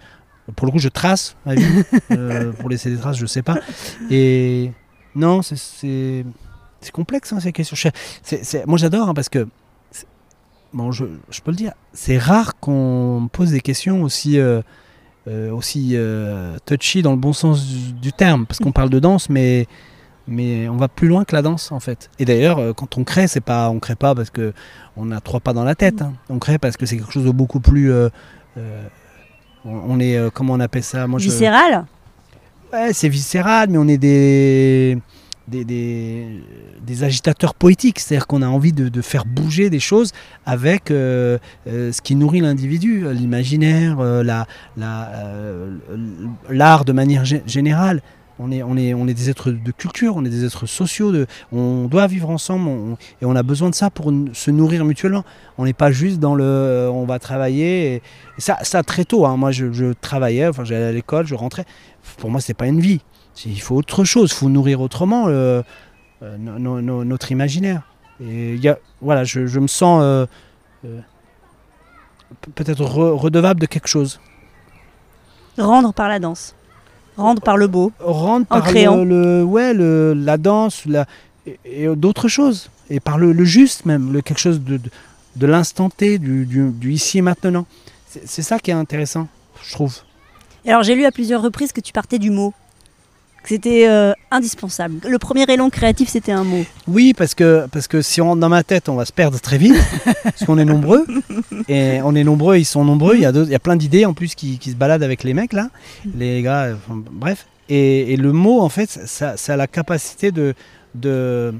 [0.56, 1.64] pour le coup, je trace ma vie.
[2.10, 3.56] Euh, pour laisser des traces, je sais pas.
[4.10, 4.72] Et
[5.14, 6.24] non, c'est-
[6.92, 7.76] complexe hein, ces questions.
[8.66, 9.46] Moi, j'adore hein, parce que
[10.72, 14.38] bon, je, je peux le dire, c'est rare qu'on pose des questions aussi.
[14.38, 14.60] euh,
[15.26, 18.98] euh, aussi euh, touchy dans le bon sens du, du terme, parce qu'on parle de
[18.98, 19.66] danse, mais,
[20.26, 22.08] mais on va plus loin que la danse en fait.
[22.18, 24.54] Et d'ailleurs, quand on crée, c'est pas, on crée pas parce que
[24.96, 26.00] on a trois pas dans la tête.
[26.00, 26.14] hein.
[26.30, 27.92] On crée parce que c'est quelque chose de beaucoup plus.
[27.92, 28.08] euh,
[29.66, 31.06] on, est, comment on appelle ça?
[31.06, 31.84] Moi, je- Viscérales
[32.72, 34.96] Ouais, c'est viscéral, mais on est des,
[35.50, 38.00] des, des, agitateurs poétiques.
[38.00, 40.12] C'est-à-dire qu'on a envie de, faire bouger des choses
[40.44, 45.10] avec euh, euh, ce qui nourrit l'individu, l'imaginaire, euh, la, la,
[46.48, 48.02] l'art de manière gé- générale.
[48.40, 51.12] On est, on, est, on est des êtres de culture, on est des êtres sociaux,
[51.50, 55.24] on doit vivre ensemble et on a besoin de ça pour se nourrir mutuellement.
[55.58, 58.00] On n'est pas juste dans le on va travailler.
[58.38, 59.36] Ça, ça très tôt, hein.
[59.36, 61.64] moi je, je travaillais, enfin j'allais à l'école, je rentrais
[62.16, 63.00] pour moi, c'est pas une vie.
[63.44, 65.62] Il faut autre chose, il faut nourrir autrement euh,
[66.22, 67.82] euh, no- no- no- notre imaginaire.
[68.20, 70.26] Et y a, voilà, je, je me sens euh,
[70.84, 71.00] euh,
[72.40, 74.20] pe- peut-être re- redevable de quelque chose.
[75.56, 76.54] Rendre par la danse.
[77.16, 77.92] Rendre par le beau.
[78.00, 78.96] Rendre En par créant.
[78.96, 79.04] le,
[79.40, 81.06] le- ouais, le- la danse la,
[81.46, 82.70] et, et d'autres choses.
[82.90, 84.90] Et par le, le juste même, le, quelque chose de, de,
[85.36, 87.66] de l'instant T, du, du- du ici et maintenant.
[88.24, 89.28] C'est ça qui est intéressant,
[89.62, 89.96] je trouve.
[90.66, 92.54] Alors j'ai lu à plusieurs reprises que tu partais du mot.
[93.48, 94.96] C'était euh, indispensable.
[95.08, 96.64] Le premier élan créatif, c'était un mot.
[96.86, 99.40] Oui, parce que, parce que si on rentre dans ma tête, on va se perdre
[99.40, 99.74] très vite,
[100.22, 101.06] parce qu'on est nombreux.
[101.68, 103.14] Et on est nombreux, ils sont nombreux.
[103.14, 105.24] Il y a, il y a plein d'idées en plus qui, qui se baladent avec
[105.24, 105.70] les mecs là,
[106.14, 107.46] les gars, euh, enfin, bref.
[107.70, 110.54] Et, et le mot, en fait, ça, ça a la capacité de.
[110.94, 111.54] de,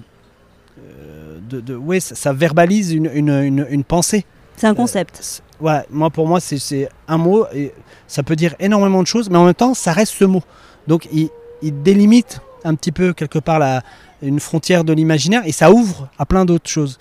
[0.78, 4.24] euh, de, de- ouais, ça, ça verbalise une, une, une, une pensée.
[4.56, 5.18] C'est un concept.
[5.20, 7.72] C'est- Ouais, moi pour moi c'est- c'est un mot et
[8.06, 10.42] ça peut dire énormément de choses, mais en même temps ça reste ce mot.
[10.86, 11.30] Donc il,
[11.62, 13.82] il délimite un petit peu quelque part la,
[14.22, 16.98] une frontière de l'imaginaire et ça ouvre à plein d'autres choses.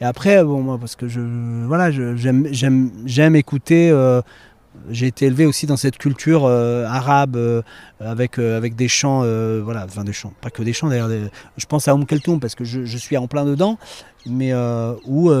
[0.00, 1.20] Et après, bon moi parce que je
[1.66, 3.90] voilà j'aime écouter.
[3.90, 4.22] euh,
[4.90, 7.62] j'ai été élevé aussi dans cette culture euh, arabe euh,
[7.98, 9.22] avec avec des chants
[9.64, 11.10] voilà enfin des chants pas que des chants d'ailleurs
[11.56, 13.76] je pense à Oum Keltoum parce que je, suis en plein dedans
[14.24, 14.52] mais
[15.04, 15.32] où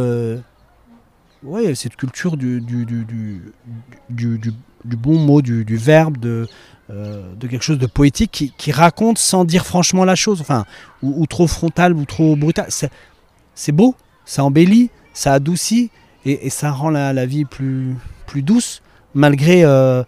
[1.42, 3.06] ouais, cette culture du, du, du,
[4.10, 6.48] du, bon mot, du verbe, de,
[6.90, 10.64] euh, de quelque chose de poétique qui, raconte sans dire franchement la chose, enfin,
[11.02, 12.68] ou, trop frontal ou trop brutal.
[13.54, 15.90] C'est, beau, ça embellit, ça adoucit
[16.24, 17.94] et, ça rend la, vie plus,
[18.26, 18.80] plus douce,
[19.12, 20.02] malgré euh,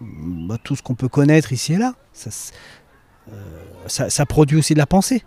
[0.00, 1.94] bah, tout ce qu'on peut connaître ici et là.
[2.12, 2.30] Ça,
[3.32, 5.22] euh, produit aussi de la pensée.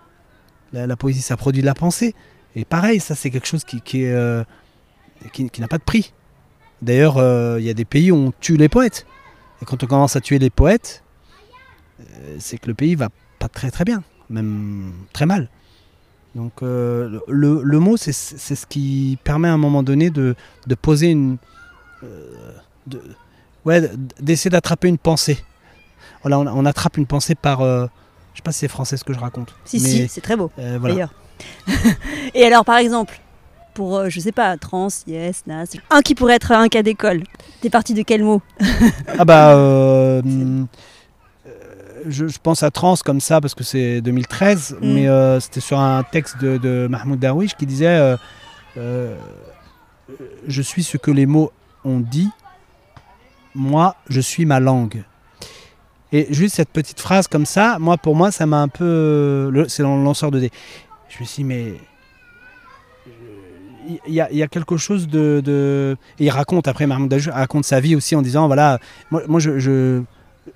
[0.74, 2.14] La, poésie, ça produit de la pensée.
[2.58, 4.06] Et pareil, ça, c'est quelque chose qui, qui
[5.32, 6.12] qui, n'a pas de prix.
[6.82, 9.06] D'ailleurs, il y a des pays où on tue les poètes.
[9.62, 11.04] Et quand on commence à tuer les poètes,
[12.00, 15.50] euh, c'est que le pays va pas très très bien, même très mal.
[16.36, 20.36] Donc euh, le, le mot, c'est ce qui permet à un moment donné de,
[20.67, 21.38] de poser une...
[22.04, 22.52] euh,
[22.86, 23.02] de-
[23.65, 23.89] ouais,
[24.20, 25.43] d'essayer d'attraper une pensée.
[26.22, 27.62] Voilà, on, on attrape une pensée par...
[27.62, 27.88] euh,
[28.34, 29.56] je sais pas si c'est français ce que je raconte.
[29.65, 30.80] Si, mais, si, c'est très beau, voilà.
[30.80, 31.13] d'ailleurs.
[32.36, 33.20] Et alors, par exemple,
[33.78, 37.22] pour, euh, je sais pas, trans, yes, nas, un qui pourrait être un cas d'école.
[37.62, 38.42] T'es parti de quel mot
[39.20, 40.63] Ah bah, euh, euh,
[42.10, 44.94] je, je pense à Trans comme ça parce que c'est 2013, Mm.
[44.94, 48.18] mais euh, c'était sur un texte de, de Mahmoud Darwish qui disait
[48.78, 49.16] euh,
[50.48, 51.52] Je suis ce que les mots
[51.86, 52.30] ont dit,
[53.54, 55.04] moi je suis ma langue.
[56.12, 59.54] Et juste cette petite phrase comme ça, moi pour moi ça m'a un peu.
[59.68, 60.52] C'est dans le lanceur de dés.
[61.10, 61.74] Je me suis dit, mais.
[64.08, 65.97] Il y, a, quelque chose de.
[66.19, 68.80] il raconte, après Mahmoud Darwish raconte sa vie aussi en disant voilà,
[69.12, 70.02] moi, je, je,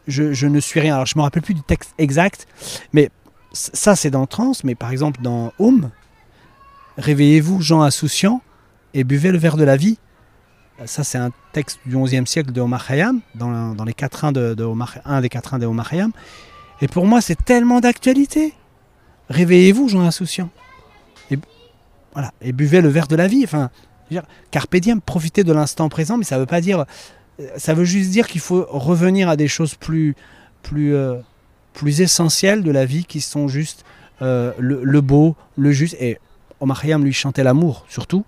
[0.07, 0.95] je, ne suis rien.
[0.95, 2.47] Alors je me rappelle plus du texte exact,
[2.93, 3.09] mais
[3.53, 5.91] ça c'est dans Trans, mais par exemple dans Home,
[6.97, 8.41] réveillez-vous, gens insouciants,
[8.93, 9.97] et buvez le verre de la vie.
[10.85, 14.55] Ça, c'est un texte du XIe siècle de Omar Khayyam, dans, dans les quatrains de,
[14.55, 16.11] de Omar, un des de Khayyam.
[16.81, 18.53] Et pour moi, c'est tellement d'actualité.
[19.29, 20.49] Réveillez-vous, gens insouciants.
[22.13, 23.41] Voilà, et buvez le verre de la vie.
[23.43, 23.69] Enfin,
[24.09, 26.85] dire, carpe diem, profitez de l'instant présent, mais ça veut pas dire.
[27.57, 30.15] Ça veut juste dire qu'il faut revenir à des choses plus,
[30.61, 31.15] plus, euh,
[31.73, 33.83] plus essentielles de la vie qui sont juste
[34.21, 35.95] euh, le, beau, le juste.
[35.99, 36.19] Et
[36.59, 38.23] Omar Khayyam lui chantait l'amour, surtout,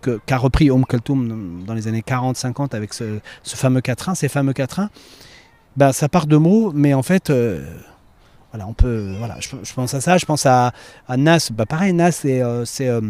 [0.00, 4.90] qu'a repris Om Kaltoum dans les années 40-50 avec ce, fameux quatrain, ces fameux quatrains.
[5.76, 7.66] Ben, ça part de mots, mais en fait, euh,
[8.52, 10.72] voilà, on peut, voilà, je, je pense à ça, je pense à,
[11.08, 11.48] à Nas.
[11.52, 13.00] Bah, pareil, Nas, c'est, euh, c'est euh,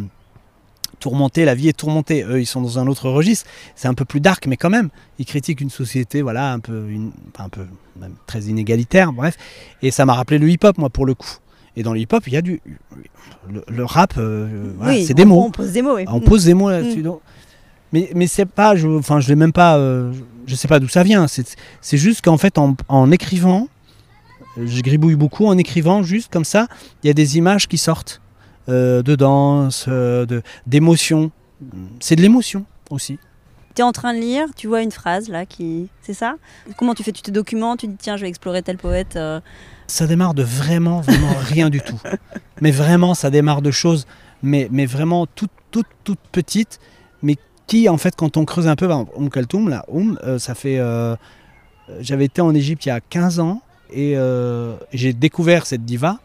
[0.99, 2.25] tourmenté, la vie est tourmentée.
[2.25, 3.47] Eux, ils sont dans un autre registre.
[3.75, 6.89] C'est un peu plus dark, mais quand même, ils critiquent une société, voilà, un peu,
[6.89, 7.67] une- un peu,
[8.01, 9.37] même très inégalitaire, bref.
[9.83, 11.37] Et ça m'a rappelé le hip-hop, moi, pour le coup.
[11.77, 12.63] Et dans le hip-hop, il y a du,
[13.51, 15.45] le, le rap, euh, voilà, Oui, c'est des mots.
[15.45, 16.05] On pose des mots, oui.
[16.09, 17.03] On pose des mots là-dessus.
[17.03, 17.21] donc.
[17.93, 20.13] Mais, mais c'est pas, je, enfin, je l'ai même pas, euh,
[20.47, 21.29] je, sais pas d'où ça vient.
[21.29, 23.69] C'est, c'est juste qu'en fait, en, en écrivant,
[24.63, 26.67] je gribouille beaucoup en écrivant, juste comme ça,
[27.03, 28.21] il y a des images qui sortent
[28.69, 31.31] euh, de danse, euh, de, d'émotion.
[32.01, 33.19] C'est de l'émotion aussi.
[33.75, 35.89] Tu es en train de lire, tu vois une phrase là qui.
[36.03, 36.37] C'est ça?
[36.79, 37.13] Comment tu fais?
[37.13, 39.17] Tu te documentes, tu dis tiens, je vais explorer tel poète.
[39.17, 39.41] euh,
[39.87, 42.01] Ça démarre de vraiment, vraiment rien du tout.
[42.63, 44.07] Mais vraiment, ça démarre de choses,
[44.43, 46.81] mais, mais vraiment toutes, toutes, toutes petites,
[47.23, 49.85] mais qui, en fait, quand on creuse un peu, par exemple, Kaltoum, là,
[50.25, 50.79] euh, ça fait.
[50.79, 51.15] euh,
[52.01, 56.19] J'avais été en Égypte il y a 15 ans et euh, j'ai découvert cette diva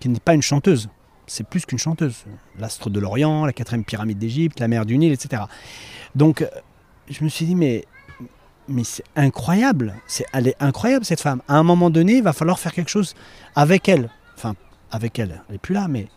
[0.00, 0.88] qui n'est pas une chanteuse.
[1.26, 2.24] C'est plus qu'une chanteuse.
[2.58, 5.42] L'astre de l'Orient, la quatrième pyramide d'Égypte, la mer du Nil, etc.
[6.14, 6.48] Donc, euh,
[7.08, 7.84] je me suis dit, mais
[8.68, 9.94] mais c'est incroyable.
[10.06, 11.40] C'est, elle est incroyable cette femme.
[11.48, 13.14] À un moment donné, il va falloir faire quelque chose
[13.54, 14.10] avec elle.
[14.36, 14.54] Enfin,
[14.90, 15.42] avec elle.
[15.48, 16.08] Elle n'est plus là, mais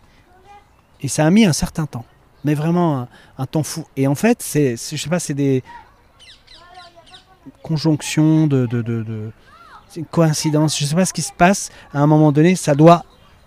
[1.01, 2.05] et ça a mis un certain temps.
[2.43, 3.85] Mais vraiment un, temps fou.
[3.97, 5.63] Et en fait, c'est, je sais pas, c'est des
[7.63, 9.31] conjonctions de, de-
[9.89, 10.77] c'est une coïncidence.
[10.79, 11.69] Je sais pas ce qui se passe.
[11.93, 13.03] À un moment donné, ça doit,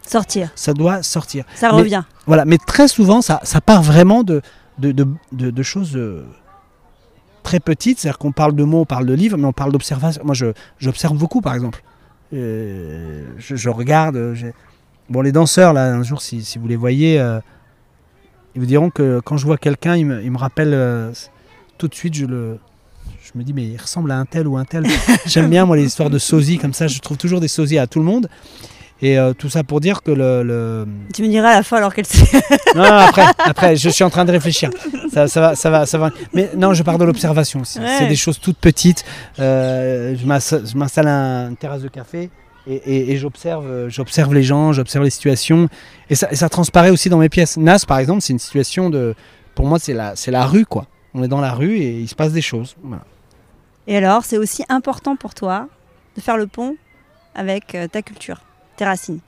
[0.06, 1.44] Sortir, ça doit sortir.
[1.54, 2.02] ça Mais- revient.
[2.26, 4.42] Voilà, mais très souvent, ça, ça part vraiment de,
[4.78, 6.24] de, de, de- de choses euh,
[7.42, 8.00] très petites.
[8.00, 10.22] C'est-à-dire qu'on parle de mots, on parle de livres, mais on parle d'observation.
[10.24, 10.46] Moi, je,
[10.78, 11.82] j'observe beaucoup, par exemple.
[12.32, 14.16] Euh, je, je regarde.
[14.16, 14.34] euh,
[15.10, 17.38] Bon, les danseurs, là, un jour, si, si vous les voyez, euh,
[18.54, 21.12] ils vous diront que quand je vois quelqu'un, il me, il me rappelle
[21.78, 22.58] tout de suite, je le.
[23.22, 24.84] Je me dis, mais il ressemble à un tel ou un tel.
[25.26, 26.86] J'aime bien, moi, les histoires de sosies comme ça.
[26.88, 28.28] Je trouve toujours des sosies à tout le monde.
[29.00, 31.78] Et euh, tout ça pour dire que le- le, Tu me diras à la fin
[31.78, 32.24] alors qu'elle sait.
[32.76, 34.70] non, non, après, après, je suis en train de réfléchir.
[35.12, 36.10] Ça, ça va, ça va, ça va.
[36.32, 37.80] Mais non, je parle de l'observation aussi.
[37.80, 37.96] Ouais.
[37.98, 39.04] C'est des choses toutes petites.
[39.40, 42.30] Euh, je m'installe à une terrasse de café
[42.68, 45.68] et, et- et j'observe, j'observe les gens, j'observe les situations.
[46.08, 47.56] Et ça, et ça transparaît aussi dans mes pièces.
[47.56, 49.14] Nas, par exemple, c'est une situation de.
[49.56, 50.86] Pour moi, c'est la, c'est la rue, quoi.
[51.14, 52.76] On est dans la rue et il se passe des choses.
[52.84, 53.02] Voilà.
[53.86, 55.68] Et alors, c'est aussi important pour toi
[56.16, 56.76] de faire le pont
[57.34, 58.40] avec euh, ta culture,
[58.76, 59.18] tes racines.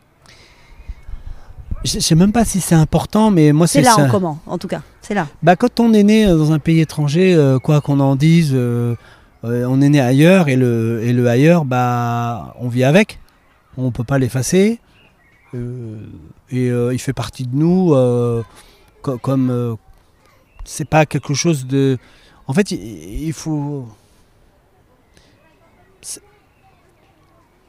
[1.85, 4.05] Je je sais même pas si c'est important, mais moi, C'est c'est là ça.
[4.05, 4.81] en comment, en tout cas.
[5.03, 5.27] C'est là.
[5.43, 8.95] Bah, quand on est né dans un pays étranger, euh, quoi qu'on en dise, euh,
[9.45, 13.19] euh, on est né ailleurs et le, et le ailleurs, bah, on vit avec.
[13.77, 14.81] On peut pas l'effacer.
[15.55, 15.99] Euh,
[16.51, 18.43] et euh, il fait partie de nous euh,
[19.03, 19.51] co- comme.
[19.51, 19.75] euh,
[20.65, 21.99] c'est pas quelque chose de.
[22.47, 22.79] En fait, il,
[23.25, 23.87] il faut.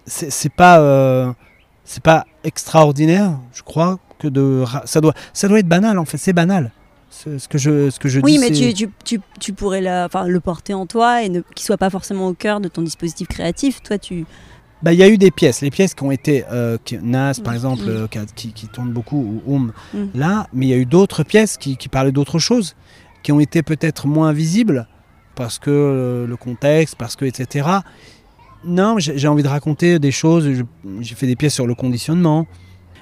[0.05, 0.79] C'est- pas.
[0.79, 1.31] euh,
[1.83, 4.63] c'est pas extraordinaire, je crois, que de.
[4.85, 6.17] Ça doit, ça doit être banal, en fait.
[6.17, 6.71] C'est banal.
[7.09, 10.05] Ce que je, ce que je Oui, dis, mais tu, tu, tu, tu pourrais la,
[10.05, 12.81] enfin, le porter en toi et ne, qu'il soit pas forcément au cœur de ton
[12.81, 13.81] dispositif créatif.
[13.83, 14.25] Toi, tu.
[14.83, 17.35] Bah, il y a eu des pièces, les pièces qui ont été euh, qui- Nas
[17.41, 17.55] par Mm.
[17.55, 17.89] exemple Mm.
[17.89, 19.17] euh, qui, qui, tournent beaucoup
[19.47, 20.03] ou Oum Mm.
[20.13, 22.75] là, mais il y a eu d'autres pièces qui, qui parlaient d'autres choses,
[23.23, 24.85] qui ont été peut-être moins visibles
[25.35, 27.67] parce que euh, le contexte, parce que etc.
[28.65, 30.49] Non, j'ai envie de raconter des choses.
[31.01, 32.47] J'ai fait des pièces sur le conditionnement,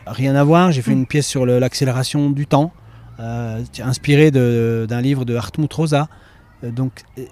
[0.05, 0.71] rien à voir.
[0.71, 0.99] J'ai fait Mm.
[0.99, 2.73] une pièce sur l'accélération du temps,
[3.19, 6.09] euh, inspirée d'un livre de Hartmut Rosa,
[6.71, 7.23] donc euh,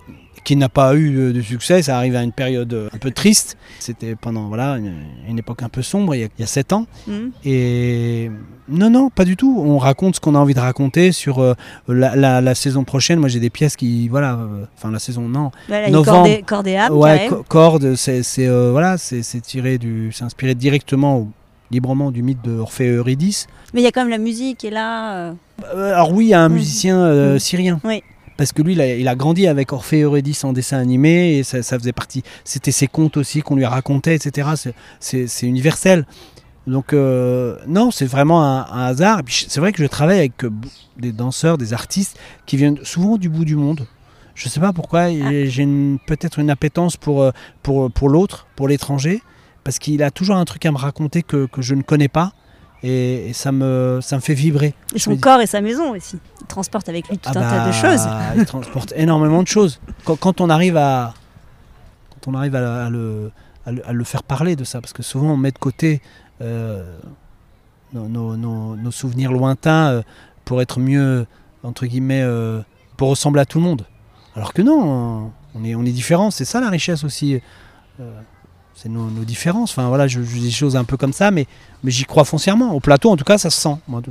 [0.43, 1.81] qui n'a pas eu de, succès.
[1.83, 3.57] Ça arrive à une période euh, un peu triste.
[3.79, 4.93] C'était pendant voilà une,
[5.29, 6.87] une époque un peu sombre, il y a, il y a sept ans.
[7.07, 8.31] Hmm Et
[8.69, 9.61] non, non, pas du tout.
[9.63, 11.53] On raconte ce qu'on a envie de raconter sur euh,
[11.87, 13.19] la, la- la saison prochaine.
[13.19, 15.51] Moi, j'ai des pièces qui, voilà, euh, enfin la saison, non.
[15.67, 16.29] Voilà, Novembre.
[16.45, 21.19] cordée âme qui ouais, co- corde, c'est, euh, voilà, c'est, tiré du, c'est inspiré directement
[21.19, 21.31] ou
[21.69, 23.47] librement du mythe de Orphée et Eurydice.
[23.73, 25.15] Mais il y a quand même la musique qui est là.
[25.15, 25.33] euh.
[25.73, 26.53] Euh, alors oui, il y a un Mm.
[26.53, 27.39] musicien euh, Mm.
[27.39, 27.79] syrien.
[27.83, 28.03] Oui.
[28.41, 31.37] Parce que lui, il a, il a grandi avec Orphée et Eurydice en dessin animé
[31.37, 32.23] et ça, ça faisait partie.
[32.43, 34.49] C'était ses contes aussi qu'on lui racontait, etc.
[34.99, 36.07] C'est, universel.
[36.65, 39.19] Donc euh, non, c'est vraiment un, un hasard.
[39.19, 40.49] Et puis c'est vrai que je travaille avec euh,
[40.97, 43.85] des danseurs, des artistes qui viennent souvent du bout du monde.
[44.33, 45.11] Je sais pas pourquoi.
[45.11, 45.67] et J'ai
[46.07, 47.29] peut-être une appétence pour, euh,
[47.61, 49.21] pour, pour l'autre, pour l'étranger,
[49.63, 52.33] parce qu'il a toujours un truc à me raconter que, que je ne connais pas.
[52.83, 54.73] Et, et ça, me, ça me fait vibrer.
[54.95, 56.17] Et son dis- corps et sa maison aussi.
[56.41, 58.07] Il transporte avec lui tout Ah un tas de bah, choses.
[58.37, 59.79] Il transporte énormément de choses.
[60.03, 61.13] Quand, quand on arrive à,
[62.09, 63.31] quand on arrive à, à le,
[63.65, 66.01] à, le, à le faire parler de ça, parce que souvent on met de côté
[66.41, 66.97] euh,
[67.93, 70.01] nos, nos- nos- nos souvenirs lointains euh,
[70.43, 71.27] pour être mieux,
[71.63, 72.61] entre guillemets, euh,
[72.97, 73.85] pour ressembler à tout le monde.
[74.35, 76.31] Alors que non, on est, on est différents.
[76.31, 77.39] C'est ça la richesse aussi.
[78.81, 79.71] C'est nos, nos différences.
[79.71, 81.45] Enfin voilà, je, je dis des choses un peu comme ça, mais,
[81.83, 82.73] mais j'y crois foncièrement.
[82.73, 83.75] Au plateau, en tout cas, ça se sent.
[83.87, 84.01] Moi,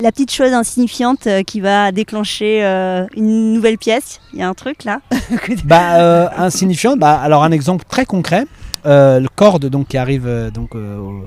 [0.00, 4.20] La petite chose insignifiante euh, qui va déclencher euh, une nouvelle pièce.
[4.32, 5.00] Il y a un truc là.
[5.64, 6.96] Bah, euh, insignifiant.
[6.96, 8.46] Bah, alors un exemple très concret.
[8.86, 11.24] euh, le corde donc qui arrive donc au,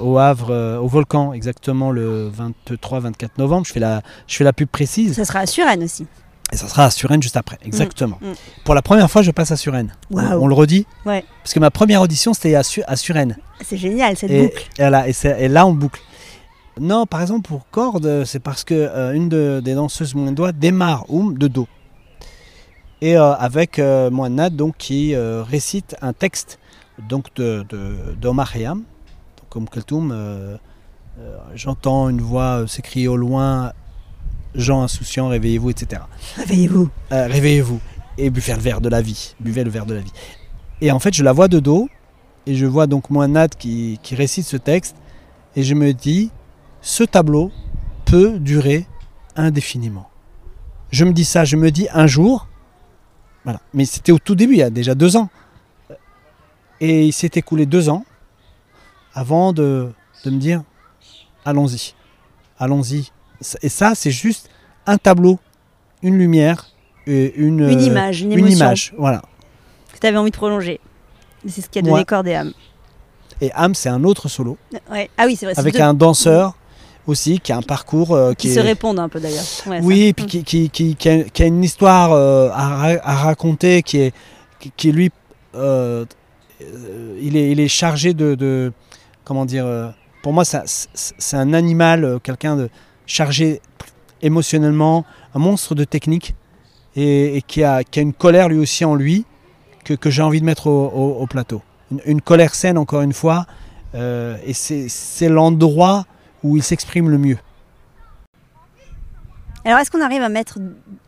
[0.00, 2.30] au Havre, au volcan exactement le
[2.68, 3.66] 23-24 novembre.
[3.66, 6.06] Je fais la, je fais la pub précise Ça sera à Suresnes aussi.
[6.52, 7.58] Et ça sera à Suresnes juste après.
[7.64, 8.18] Exactement.
[8.20, 8.32] mm.
[8.64, 9.92] Pour la première fois, je passe à Suresnes.
[10.10, 10.42] On- Waouh.
[10.44, 10.86] On, le redit.
[11.06, 11.24] Ouais.
[11.42, 13.36] Parce que ma première audition c'était à, Su- à Suresnes.
[13.64, 14.68] C'est génial cette Et, boucle.
[14.78, 16.00] et là on boucle.
[16.80, 20.52] Non, par exemple pour corde, c'est parce que euh, une de- des danseuses moins doigt
[20.52, 21.68] démarre oum de dos.
[23.00, 26.58] Et euh, avec euh, Mohamed, donc qui euh, récite un texte
[27.08, 28.52] donc de, de, d'Omar
[31.54, 33.72] j'entends une voix s'écrier au loin
[34.54, 36.02] Jean insouciant, réveillez-vous, etc.
[36.36, 36.90] Réveillez-vous.
[37.12, 37.80] Euh, réveillez-vous
[38.18, 39.34] et buvez le verre de la vie.
[39.40, 40.12] Buvez le verre de la vie.
[40.80, 41.88] Et en fait, je la vois de dos
[42.46, 44.96] et je vois donc Mohamed qui, qui récite ce texte
[45.56, 46.30] et je me dis,
[46.80, 47.50] ce tableau
[48.04, 48.86] peut durer
[49.36, 50.08] indéfiniment.
[50.90, 52.48] Je me dis ça, je me dis un jour,
[53.44, 53.60] voilà.
[53.72, 55.30] Mais c'était au tout début, il y a déjà deux ans.
[56.80, 58.04] Et il s'est écoulé deux ans
[59.14, 59.92] avant de,
[60.24, 60.62] de me dire,
[61.44, 61.94] allons-y,
[62.58, 63.11] allons-y.
[63.62, 64.48] Et ça, c'est juste
[64.86, 65.38] un tableau,
[66.02, 66.68] une lumière,
[67.06, 69.22] et une, Une euh, image, une image, voilà.
[69.92, 70.80] que tu avais envie de prolonger.
[71.48, 72.04] C'est ce qui a donné Ouais.
[72.04, 72.52] corps et âme.
[73.40, 74.56] Et Am, c'est un autre solo,
[74.90, 75.10] Ouais.
[75.18, 75.58] Ah oui, c'est vrai.
[75.58, 76.54] avec deux un danseur
[77.08, 79.42] aussi, qui a un parcours euh, qui qui se répondent un peu d'ailleurs.
[79.66, 79.80] Ouais.
[79.82, 83.14] Oui, et puis qui, qui, qui, qui a, qui a une histoire euh, à, à
[83.16, 84.14] raconter, qui est,
[84.76, 85.10] qui, lui,
[85.56, 86.04] euh,
[87.20, 88.72] il, est, il est chargé de, de-
[89.24, 89.66] comment dire,
[90.22, 92.70] pour moi, c'est un animal, quelqu'un de
[93.06, 93.60] chargé
[94.22, 96.34] émotionnellement, un monstre de technique,
[96.94, 99.24] et, et qui, a, qui a une colère lui aussi en lui,
[99.84, 101.62] que, que j'ai envie de mettre au, au- au plateau.
[101.90, 103.46] Une, une colère saine, encore une fois,
[103.94, 106.06] euh, et c'est l'endroit
[106.42, 107.38] où il s'exprime le mieux.
[109.64, 110.58] Alors, est-ce qu'on arrive à mettre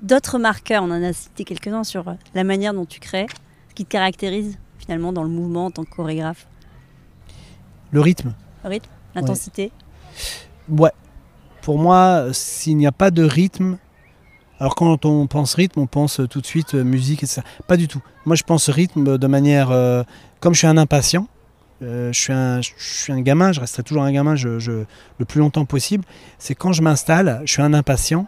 [0.01, 0.85] d'autres marqueurs?
[0.85, 3.27] On en a cité quelques-uns sur la manière dont tu crées,
[3.69, 6.47] ce qui te caractérise finalement dans le mouvement en tant que chorégraphe?
[7.91, 8.35] Le rythme.
[8.63, 9.73] Le rythme, l'intensité?
[10.69, 10.93] Ouais.
[11.65, 13.79] Pour moi, s'il n'y a pas de rythme,
[14.61, 17.41] alors quand on pense rythme, on pense tout de suite euh, musique, etc.
[17.67, 18.03] Pas du tout.
[18.27, 19.71] Moi, je pense rythme de manière.
[19.71, 20.03] euh,
[20.41, 21.27] comme je suis un impatient,
[21.83, 24.87] euh, je, suis un, je suis un gamin, je resterai toujours un gamin le
[25.27, 26.05] plus longtemps possible.
[26.39, 28.27] C'est quand je m'installe, je suis un impatient.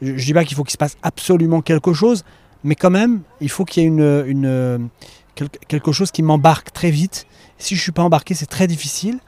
[0.00, 2.24] Je, je dis pas qu'il faut qu'il se passe absolument quelque chose,
[2.64, 4.88] mais quand même, il faut qu'il y ait une, une,
[5.34, 7.26] quel- quelque chose qui m'embarque très vite.
[7.58, 9.18] Si je suis pas embarqué, c'est très difficile.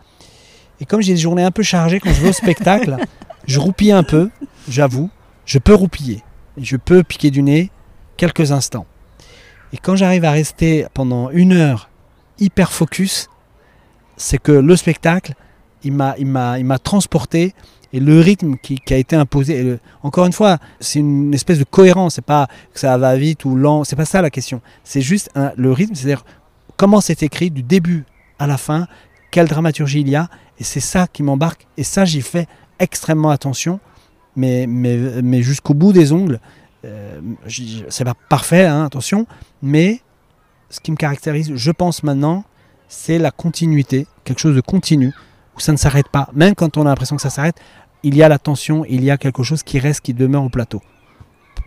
[0.81, 2.97] Et comme j'ai des journées un peu chargées quand je vais au spectacle,
[3.47, 4.31] je roupille un peu,
[4.69, 5.11] j'avoue.
[5.47, 6.23] Je peux roupiller.
[6.57, 7.71] Je peux piquer du nez
[8.17, 8.87] quelques instants.
[9.73, 11.91] Et quand j'arrive à rester pendant une heure
[12.39, 13.29] hyper focus,
[14.17, 15.35] c'est que le spectacle,
[15.83, 17.55] il m'a, transporté
[17.93, 19.79] et le rythme qui, a été imposé.
[20.03, 22.15] encore une fois, c'est une espèce de cohérence.
[22.15, 23.85] C'est pas que ça va vite ou lent.
[23.85, 24.61] C'est pas ça la question.
[24.85, 26.25] C'est juste un- le rythme, c'est-à-dire
[26.77, 28.05] comment c'est écrit du début
[28.39, 28.87] à la fin,
[29.31, 30.29] quelle dramaturgie il y a.
[30.59, 31.67] Et c'est ça qui m'embarque.
[31.77, 32.47] Et ça, j'y fais
[32.79, 33.81] extrêmement attention,
[34.37, 36.41] mais, mais, mais jusqu'au bout des ongles.
[36.85, 37.19] Euh,
[37.89, 39.27] c'est pas parfait, hein, attention,
[39.63, 40.01] mais
[40.69, 42.45] ce qui me caractérise, je pense maintenant,
[42.89, 45.13] c'est la continuité, quelque chose de continu,
[45.57, 46.29] où ça ne s'arrête pas.
[46.35, 47.57] Même quand on a l'impression que ça s'arrête,
[48.03, 50.51] il y a la tension, il y a quelque chose qui reste, qui demeure au
[50.51, 50.83] plateau.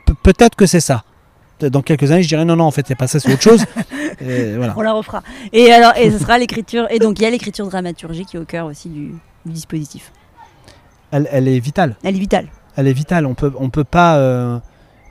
[0.06, 1.04] Pe- Peut-être que c'est ça.
[1.60, 3.66] Dans quelques années, je dirais non, non, en fait, c'est pas ça, c'est autre chose.
[4.22, 4.76] Et voilà.
[4.78, 5.24] On la refera.
[5.52, 6.86] Et alors, et ce sera l'écriture.
[6.92, 10.12] Et donc, il y a l'écriture dramaturgique qui est au cœur aussi du, du dispositif.
[11.12, 11.96] Elle, elle est vitale.
[12.04, 12.48] Elle est vitale.
[12.76, 13.26] elle est vitale.
[13.26, 14.60] On peut, on peut pas, euh,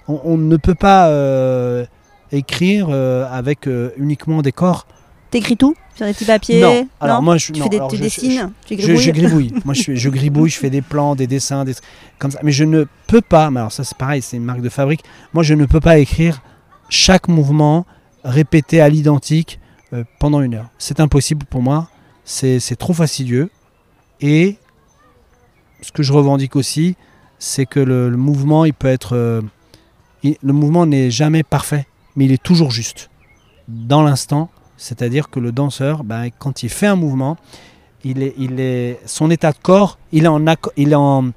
[0.08, 1.84] on, on ne peut pas euh,
[2.32, 4.86] écrire euh, avec uniquement des corps.
[5.30, 6.60] T'écris tout sur des petits papiers?
[6.60, 6.86] Non.
[7.00, 8.52] Alors moi, je, Tu, non, fais des, alors tu je- dessines?
[8.70, 9.52] Je, je, gribouilles je gribouille.
[9.64, 11.74] moi, je, je gribouille, je fais des plans, des dessins, des
[12.18, 12.38] comme ça.
[12.42, 13.50] Mais je ne peux pas.
[13.50, 15.02] Mais alors ça, c'est pareil, c'est une marque de fabrique.
[15.34, 16.42] Moi, je ne peux pas écrire
[16.88, 17.86] chaque mouvement
[18.22, 19.58] répété à l'identique
[20.18, 20.68] pendant une heure.
[20.78, 21.88] C'est impossible pour moi.
[22.24, 23.50] C'est trop fastidieux.
[24.20, 24.56] Et
[25.82, 26.96] ce que je revendique aussi,
[27.38, 29.42] c'est que le, le mouvement, il peut être, euh,
[30.22, 33.10] il- le mouvement n'est jamais parfait, mais il est toujours juste.
[33.68, 37.36] Dans l'instant, c'est-à-dire que le danseur, ben, quand il fait un mouvement,
[38.04, 40.44] il est, il est, son état de corps, il est en,
[40.76, 41.30] il est en,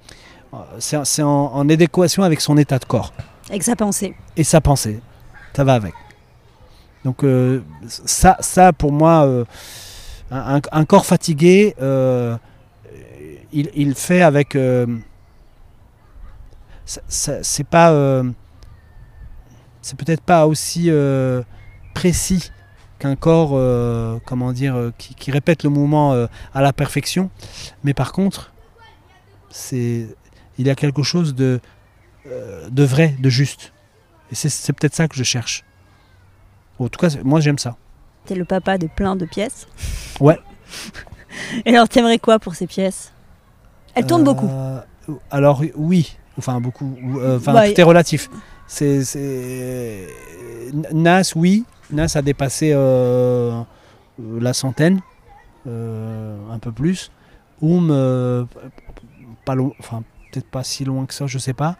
[0.80, 3.14] c'est en, en adéquation avec son état de corps
[3.50, 4.16] Avec sa pensée.
[4.38, 5.00] et sa pensée.
[5.56, 5.94] Ça va avec.
[7.04, 9.46] Donc euh, ça, ça pour moi, euh,
[10.32, 12.38] un, un- un corps fatigué, euh,
[13.52, 14.56] il, il fait avec.
[14.56, 14.86] euh,
[16.86, 18.24] c'est pas, euh,
[19.82, 21.44] c'est peut-être pas aussi euh,
[21.94, 22.52] précis
[22.98, 23.52] qu'un corps,
[24.26, 27.30] comment dire, qui, qui répète le mouvement à la perfection.
[27.84, 28.54] Mais par contre,
[29.50, 30.08] c'est,
[30.58, 31.62] il y a quelque chose de,
[32.26, 33.72] de vrai, de juste.
[34.32, 35.64] Et c'est, peut-être ça que je cherche.
[36.78, 37.78] En tout cas, moi j'aime ça.
[38.26, 39.68] T'es le papa de plein de pièces.
[40.20, 40.40] Ouais.
[41.66, 43.14] Et alors, t'aimerais quoi pour ces pièces?
[44.00, 44.48] Elles tournent beaucoup.
[44.48, 44.80] Euh,
[45.32, 46.96] Alors oui, enfin beaucoup.
[47.04, 48.30] ou, euh, Enfin, tout est relatif.
[48.68, 50.08] C'est, c'est-
[50.94, 51.66] Nas, oui.
[51.92, 53.62] Nas a dépassé euh,
[54.20, 55.02] la centaine,
[55.68, 57.12] euh, un peu plus.
[57.62, 58.46] Oum, euh,
[59.46, 61.76] pas long, enfin peut-être pas si loin que ça, je sais pas.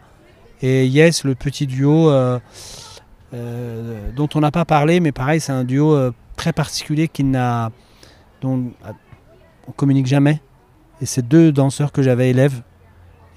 [0.62, 2.10] Et Yes, le petit duo
[3.32, 5.96] dont on n'a pas parlé, mais pareil, c'est un duo
[6.36, 7.70] très particulier qui n'a,
[8.42, 8.72] dont
[9.68, 10.40] on communique jamais.
[11.00, 12.62] Et c'est deux danseurs que j'avais élèves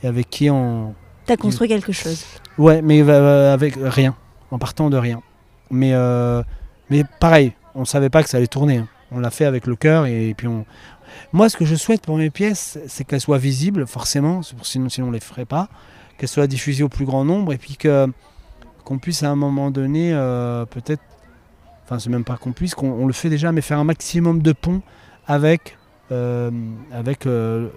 [0.03, 0.93] et avec qui on,
[1.26, 2.26] T'as construit quelque chose.
[2.57, 4.16] Ouais, mais euh, avec rien,
[4.51, 5.22] en partant de rien.
[5.72, 6.43] Mais, euh,
[6.89, 8.78] mais pareil, on savait pas que ça allait tourner.
[8.78, 8.88] hein.
[9.11, 10.66] On l'a fait avec le cœur et puis on.
[11.32, 15.07] Moi, ce que je souhaite pour mes pièces, c'est qu'elles soient visibles, forcément, sinon, sinon
[15.07, 15.70] on les ferait pas.
[16.18, 18.07] Qu'elles soient diffusées au plus grand nombre et puis que
[18.84, 21.01] qu'on puisse à un moment donné, euh, peut-être,
[21.86, 24.41] enfin c'est même pas qu'on puisse, qu'on on le fait déjà, mais faire un maximum
[24.41, 24.82] de ponts
[25.26, 25.78] avec
[26.12, 27.70] avec euh, euh,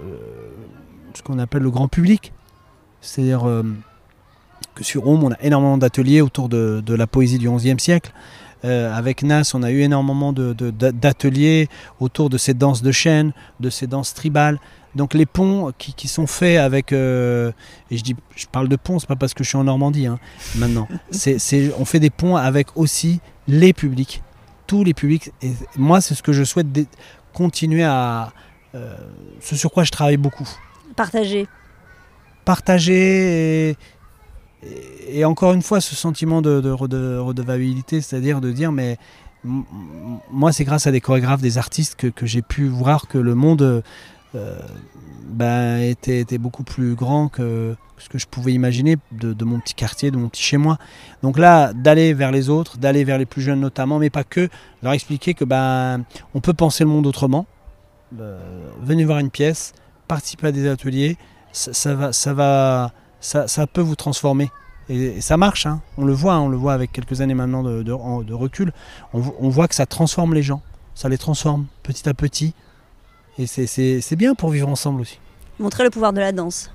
[1.15, 2.33] ce qu'on appelle le grand public.
[3.01, 3.63] C'est-à-dire euh,
[4.75, 8.13] que sur Rome, on a énormément d'ateliers autour de, de la poésie du XIe siècle.
[8.65, 11.69] Euh, avec Nas, on a eu énormément d'ateliers
[12.01, 14.59] autour de ces danses de chaîne, de ces danses tribales.
[14.95, 17.53] Donc les ponts qui, qui sont faits avec, euh,
[17.91, 20.07] et je dis, je parle de ponts, c'est pas parce que je suis en Normandie
[20.07, 20.19] hein,
[20.57, 20.89] maintenant.
[21.79, 24.23] On fait des ponts avec aussi les publics,
[24.67, 25.33] tous les publics.
[25.43, 26.69] Et moi, c'est ce que je souhaite
[27.37, 28.33] continuer à,
[28.75, 28.97] euh,
[29.41, 30.49] ce sur quoi je travaille beaucoup
[30.97, 31.47] Partager.
[32.45, 33.77] partager et,
[34.63, 38.97] et- et encore une fois ce sentiment de, de rede- redevabilité, c'est-à-dire de dire mais
[40.31, 43.35] moi c'est grâce à des chorégraphes, des artistes que, que j'ai pu voir que le
[43.35, 43.83] monde
[44.37, 44.59] euh,
[45.29, 50.11] ben, était, beaucoup plus grand que ce que je pouvais imaginer de, mon petit quartier,
[50.11, 50.79] de mon petit chez moi.
[51.23, 54.49] Donc là, d'aller vers les autres, d'aller vers les plus jeunes notamment, mais pas que,
[54.83, 57.47] leur expliquer que ben on peut penser le monde autrement.
[58.21, 58.39] Euh,
[58.81, 59.73] venez voir une pièce,
[60.07, 61.17] participer à des ateliers,
[61.53, 64.51] ça, va, ça va, ça, peut vous transformer.
[64.89, 65.81] Et, ça marche, hein.
[65.97, 68.73] on le voit, hein, on le voit avec quelques années maintenant de, recul.
[69.13, 70.63] On voit que ça transforme les gens,
[70.95, 72.55] ça les transforme petit à petit.
[73.39, 75.19] Et c'est- bien pour vivre ensemble aussi.
[75.59, 76.71] Montrer le pouvoir de la danse.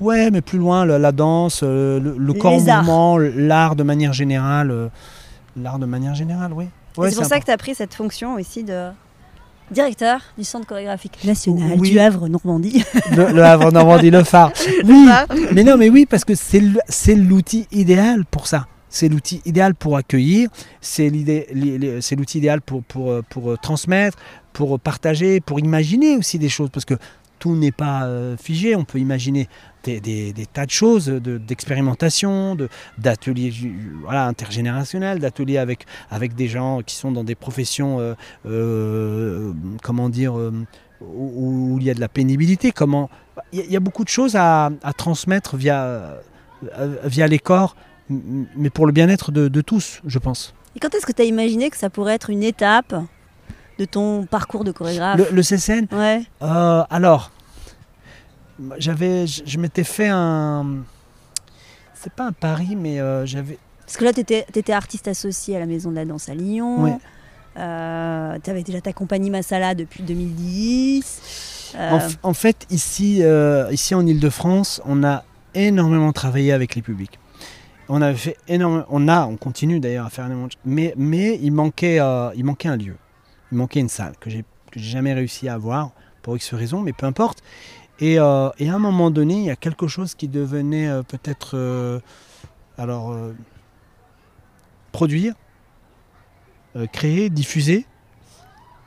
[0.00, 3.82] Ouais, mais plus loin, le- la danse, euh, le, le corps en mouvement, l'art de
[3.82, 4.70] manière générale.
[4.70, 4.88] euh,
[5.56, 6.66] l'art de manière générale, oui.
[6.96, 8.88] Ouais, c'est pour ça que tu as pris cette fonction aussi de
[9.70, 11.90] directeur du Centre chorégraphique national Oui.
[11.90, 12.84] du Havre Normandie.
[13.16, 14.52] le, le Havre Normandie, le phare.
[14.84, 15.26] Oui, phare.
[15.52, 18.66] mais non, mais oui, parce que le- c'est l'outil idéal pour ça.
[18.90, 20.48] C'est l'outil idéal pour accueillir,
[20.80, 24.16] c'est l'outil idéal pour, pour, euh, pour euh, transmettre,
[24.52, 26.94] pour euh, partager, pour imaginer aussi des choses, parce que
[27.38, 29.48] tout n'est pas figé, on peut imaginer
[29.84, 32.68] des, des- tas de choses, de- d'expérimentation, de,
[32.98, 33.52] d'ateliers
[34.02, 38.16] voilà, intergénérationnels, d'ateliers avec, avec des gens qui sont dans des professions,
[39.82, 40.52] comment dire, où,
[41.00, 43.08] où il y a de la pénibilité, comment...
[43.52, 46.18] Il y, a- beaucoup de choses à, à transmettre via,
[47.04, 47.76] via les corps,
[48.10, 50.54] mais pour le bien-être de, de tous, je pense.
[50.76, 52.94] Et quand est-ce que tu as imaginé que ça pourrait être une étape
[53.78, 55.18] de ton parcours de chorégraphe?
[55.18, 56.22] Le, le CCN, Ouais.
[56.42, 57.30] Euh, alors,
[58.78, 60.84] j'avais, je, je m'étais fait un,
[61.94, 65.60] c'est pas un pari, mais euh, j'avais, Parce que là, tu étais, artiste associé à
[65.60, 66.82] la Maison de la Danse à Lyon.
[66.84, 66.98] Ouais.
[67.54, 71.48] tu avais déjà ta compagnie Masala depuis 2010.
[71.76, 77.18] Euh, en, fait ici, euh, ici en Île-de-France, on a énormément travaillé avec les publics.
[77.88, 81.38] On avait fait énormément, on a, on continue d'ailleurs à faire énormément, de mais mais
[81.40, 82.96] il manquait, euh, il manquait un lieu,
[83.50, 84.44] il manquait une salle que j'ai
[84.76, 87.42] jamais réussi à avoir pour X raisons, mais peu importe.
[88.00, 91.02] Et, euh, et à un moment donné, il y a quelque chose qui devenait euh,
[91.02, 92.02] peut-être,
[92.76, 93.16] alors,
[94.92, 95.34] produire,
[96.92, 97.86] créer, diffuser.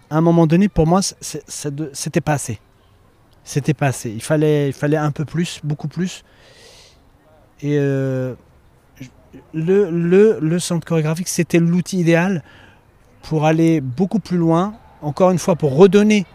[0.09, 2.59] À un moment donné, pour moi, c'était pas assez.
[3.43, 4.11] C'était pas assez.
[4.11, 6.23] Il fallait, il fallait un peu plus, beaucoup plus.
[9.53, 12.43] Le, le, centre chorégraphique, c'était l'outil idéal
[13.23, 16.25] pour aller beaucoup plus loin, encore une fois, pour redonner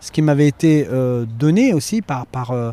[0.00, 2.72] ce qui m'avait été euh, donné aussi par, par, euh,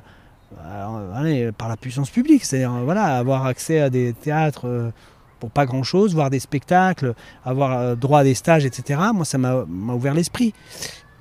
[0.65, 4.91] euh, par la puissance publique, c'est-à-dire voilà, avoir accès à des théâtres
[5.39, 7.13] pour pas grand-chose, voir des spectacles,
[7.45, 8.99] avoir droit à des stages, etc.
[9.13, 10.53] Moi, ça m'a m'a ouvert l'esprit.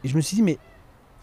[0.05, 0.59] Et je me suis dit, mais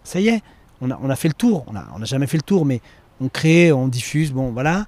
[0.04, 0.42] ça y est,
[0.82, 1.66] on a, on a fait le tour.
[1.68, 2.82] On n'a on a jamais fait le tour, mais
[3.20, 4.86] on crée, on diffuse, bon voilà.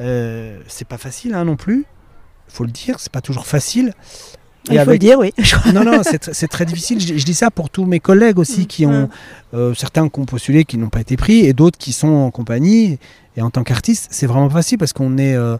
[0.00, 1.84] Euh, c'est pas facile hein, non plus,
[2.48, 3.92] il faut le dire, c'est pas toujours facile.
[4.70, 5.32] Il faut le dire, oui.
[5.72, 7.00] non, non, c'est tr- c'est très difficile.
[7.00, 9.08] Je, je dis ça pour tous mes collègues aussi qui ont,
[9.54, 12.30] euh, certains qui ont postulé, qui n'ont pas été pris, et d'autres qui sont en
[12.30, 12.98] compagnie.
[13.36, 15.56] Et en tant qu'artiste, c'est vraiment facile parce qu'on est, euh,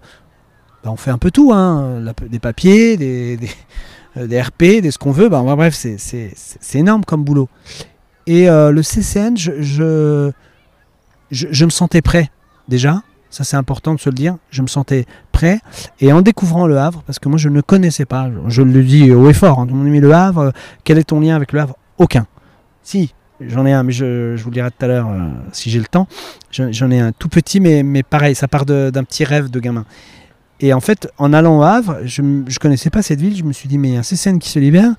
[0.84, 3.48] bah, on fait un peu tout, hein, La- des papiers, des, des,
[4.18, 5.28] euh, des RP, des ce qu'on veut.
[5.30, 5.96] Bah, bref, c'est-
[6.74, 7.48] énorme comme boulot.
[8.26, 10.30] Et le CCN, je, je,
[11.30, 12.30] je, je me sentais prêt
[12.68, 13.02] déjà.
[13.30, 14.36] Ça, c'est important de se le dire.
[14.50, 15.60] Je me sentais prêt.
[16.00, 19.12] Et en découvrant Le Havre, parce que moi, je ne connaissais pas, je, le dis
[19.12, 20.50] haut et fort, hein, tout le Le Havre, euh,
[20.84, 21.76] quel est ton lien avec Le Havre?
[21.98, 22.26] Aucun.
[22.82, 25.68] Si, j'en ai un, mais je, je vous le dirai tout à l'heure euh, si
[25.70, 26.08] j'ai le temps.
[26.50, 29.60] Je- J'en ai un tout petit, mais, mais pareil, ça part d'un petit rêve de
[29.60, 29.84] gamin.
[30.60, 33.36] Et en fait, en allant au Havre, je ne connaissais pas cette ville.
[33.36, 34.90] Je me suis dit, mais il y a un CCN qui se libère.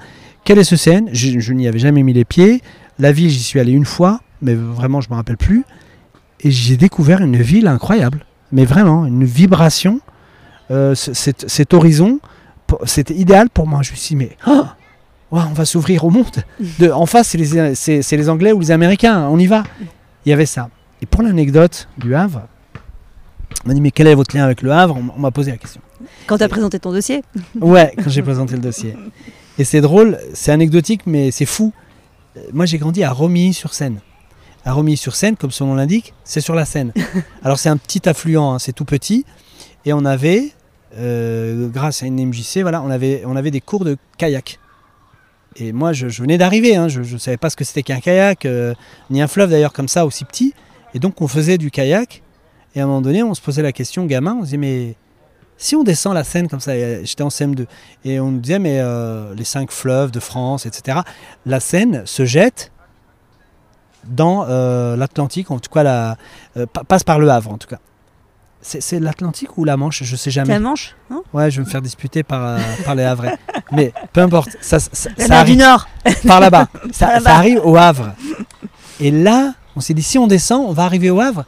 [0.45, 2.61] Quel est ce CN Je, je n'y avais jamais mis les pieds.
[2.97, 5.65] La ville, j'y suis allé une fois, mais vraiment, je ne me rappelle plus.
[6.41, 8.25] Et j'ai découvert une ville incroyable.
[8.51, 9.99] Mais vraiment, une vibration.
[10.71, 12.19] Euh, cet, horizon,
[12.85, 13.81] c'était idéal pour moi.
[13.81, 14.63] Je me suis dit, mais oh,
[15.31, 16.43] on va s'ouvrir au monde.
[16.79, 19.27] De, en face, c'est les, c'est- c'est les Anglais ou les Américains.
[19.27, 19.63] On y va.
[20.25, 20.69] Il y avait ça.
[21.01, 22.43] Et pour l'anecdote du Havre,
[23.65, 24.95] on m'a dit, mais quel est votre lien avec le Havre?
[24.97, 25.81] On- On m'a posé la question.
[26.27, 27.23] Quand tu as présenté ton dossier.
[27.59, 28.95] Ouais, quand j'ai présenté le dossier.
[29.57, 31.73] Et c'est drôle, c'est anecdotique, mais c'est fou.
[32.37, 33.99] Euh, Moi, j'ai grandi à Romilly-sur-Seine.
[34.65, 36.93] À Romilly-sur-Seine, comme son nom l'indique, c'est sur la Seine.
[37.43, 39.25] Alors, c'est un petit affluent, hein, c'est tout petit.
[39.85, 40.51] Et on avait,
[40.97, 44.59] euh, grâce à une MJC, voilà, on avait, on avait des cours de kayak.
[45.55, 47.99] Et moi, je, je venais d'arriver, hein, je ne savais pas ce que c'était qu'un
[47.99, 48.73] kayak, euh,
[49.09, 50.53] ni un fleuve d'ailleurs comme ça, aussi petit.
[50.93, 52.21] Et donc, on faisait du kayak.
[52.75, 54.95] Et à un moment donné, on se posait la question, gamin, on se disait, mais
[55.57, 57.65] si on descend la Seine comme ça, et j'étais en CM2,
[58.05, 60.99] et on nous disait, mais euh, les cinq fleuves de France, etc.,
[61.45, 62.71] la Seine se jette
[64.05, 66.17] dans euh, l'Atlantique, en tout cas, la,
[66.57, 67.77] euh, pa- passe par le Havre, en tout cas.
[68.61, 70.03] C'est l'Atlantique ou la Manche?
[70.03, 70.51] Je sais jamais.
[70.53, 71.23] La Manche, non?
[71.33, 73.37] Ouais, je vais me faire disputer par, euh, par les Havrais.
[73.71, 75.87] Mais peu importe, ça, ça, La ça mer du arrive Nord.
[76.27, 76.67] par là-bas.
[76.91, 78.11] Ça, arrive au Havre.
[78.99, 81.45] Et là, on s'est dit, si on descend, on va arriver au Havre.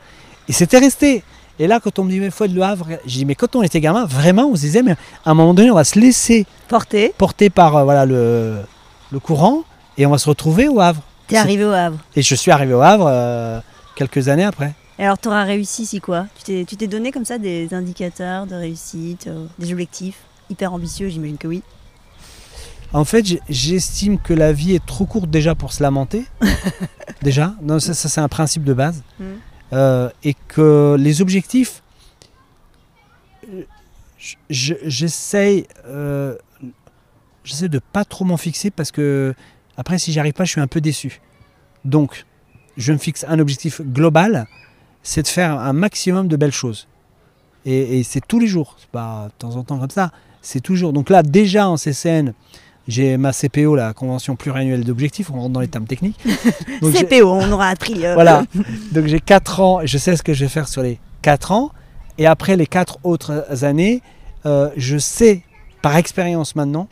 [0.47, 1.21] Et c'était resté.
[1.59, 3.57] Et là, quand on me dit, mais faut être le Havre, j'ai dit, mais quand
[3.57, 4.93] on était gamin, vraiment, on se disait, mais
[5.25, 7.13] à un moment donné, on va se laisser Porté.
[7.17, 8.55] porter par euh, voilà, le,
[9.11, 9.63] le courant
[9.97, 11.01] et on va se retrouver au Havre.
[11.31, 11.97] T'es arrivé au Havre.
[12.15, 13.59] Et je suis arrivé au Havre euh,
[13.95, 14.73] quelques années après.
[14.99, 16.27] Et alors, t'auras réussi, si quoi?
[16.45, 20.19] Tu t'es- donné comme ça des indicateurs de réussite, euh, des objectifs
[20.49, 21.63] hyper ambitieux, j'imagine que oui.
[22.93, 26.25] En fait, j'estime que la vie est trop courte déjà pour se lamenter.
[27.21, 29.01] déjà, non, ça, ça, c'est un principe de base.
[29.19, 29.23] Mm.
[29.73, 31.81] Euh, et que les objectifs,
[34.49, 36.35] j'essaye euh,
[37.43, 39.33] j'essaie de pas trop m'en fixer parce que
[39.81, 41.21] après, si j'y arrive pas, je suis un peu déçu.
[41.85, 42.25] Donc,
[42.77, 44.45] je me fixe un objectif global,
[45.01, 46.87] c'est de faire un maximum de belles choses.
[47.65, 50.11] Et, et c'est tous les jours, c'est pas de temps en temps comme ça,
[50.43, 50.93] c'est toujours.
[50.93, 52.33] Donc là, déjà en CCN,
[52.87, 56.19] j'ai ma CPO, la convention pluriannuelle d'objectifs, on rentre dans les termes techniques.
[56.81, 58.05] Donc, CPO, on aura appris.
[58.05, 58.43] euh, voilà.
[58.91, 61.71] Donc j'ai 4 ans, je sais ce que je vais faire sur les 4 ans.
[62.19, 64.03] Et après les 4 autres années,
[64.45, 65.41] euh, je sais
[65.81, 66.87] par expérience maintenant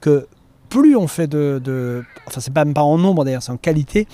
[0.00, 0.26] que
[0.72, 2.02] plus on fait de.
[2.26, 4.08] enfin, c'est pas pas en nombre d'ailleurs, c'est en qualité.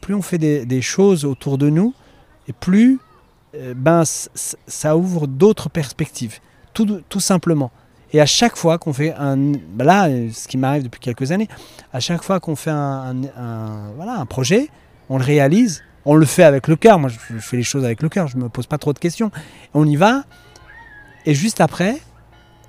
[0.00, 1.92] Plus on fait des, choses autour de nous,
[2.48, 2.98] et plus
[3.54, 6.38] euh, ben, ça ouvre d'autres perspectives.
[6.72, 7.72] Tout, simplement.
[8.12, 9.36] Et à chaque fois qu'on fait un.
[9.36, 11.48] ben là, ce qui m'arrive depuis quelques années,
[11.92, 13.14] à chaque fois qu'on fait un,
[13.96, 14.70] voilà, un projet,
[15.10, 16.98] on le réalise, on le fait avec le cœur.
[16.98, 19.30] Moi, je, fais les choses avec le cœur, je me pose pas trop de questions.
[19.74, 20.22] On y va,
[21.26, 21.98] et juste après,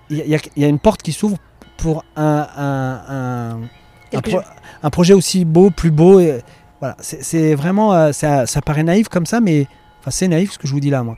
[0.09, 1.37] il y a une porte qui s'ouvre
[1.81, 3.69] pour un, un- un- un
[4.11, 4.41] quelque pro-
[4.83, 6.19] un projet aussi beau, plus beau.
[6.19, 6.41] Et,
[6.79, 9.67] voilà, c'est c'est vraiment, euh, ça, ça paraît naïf comme ça, mais
[9.99, 11.17] enfin, c'est naïf ce que je vous dis là, moi.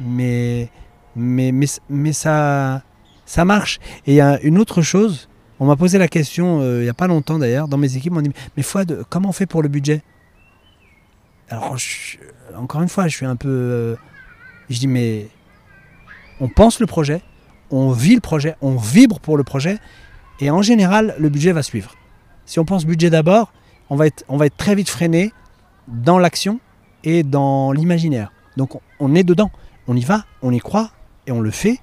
[0.00, 0.68] Mais,
[1.14, 2.82] mais, mais, mais ça,
[3.26, 3.78] ça marche.
[4.06, 5.28] Et il y a une autre chose.
[5.60, 8.12] On m'a posé la question euh, il n'y a pas longtemps d'ailleurs dans mes équipes.
[8.12, 10.02] On m'a dit mais Fouad, comment on fait pour le budget?
[11.48, 12.16] Alors je-
[12.56, 13.48] encore une fois, je suis un peu.
[13.48, 13.96] euh,
[14.70, 15.28] je dis mais
[16.40, 17.22] on pense le projet,
[17.70, 19.78] on vit le projet, on vibre pour le projet,
[20.42, 21.94] et en général le budget va suivre.
[22.46, 23.52] Si on pense budget d'abord,
[23.90, 25.32] on va être, on va être très vite freiné
[25.86, 26.58] dans l'action
[27.04, 28.32] et dans l'imaginaire.
[28.56, 29.50] Donc on, on est dedans,
[29.86, 30.90] on y va, on y croit
[31.26, 31.78] et on le fait.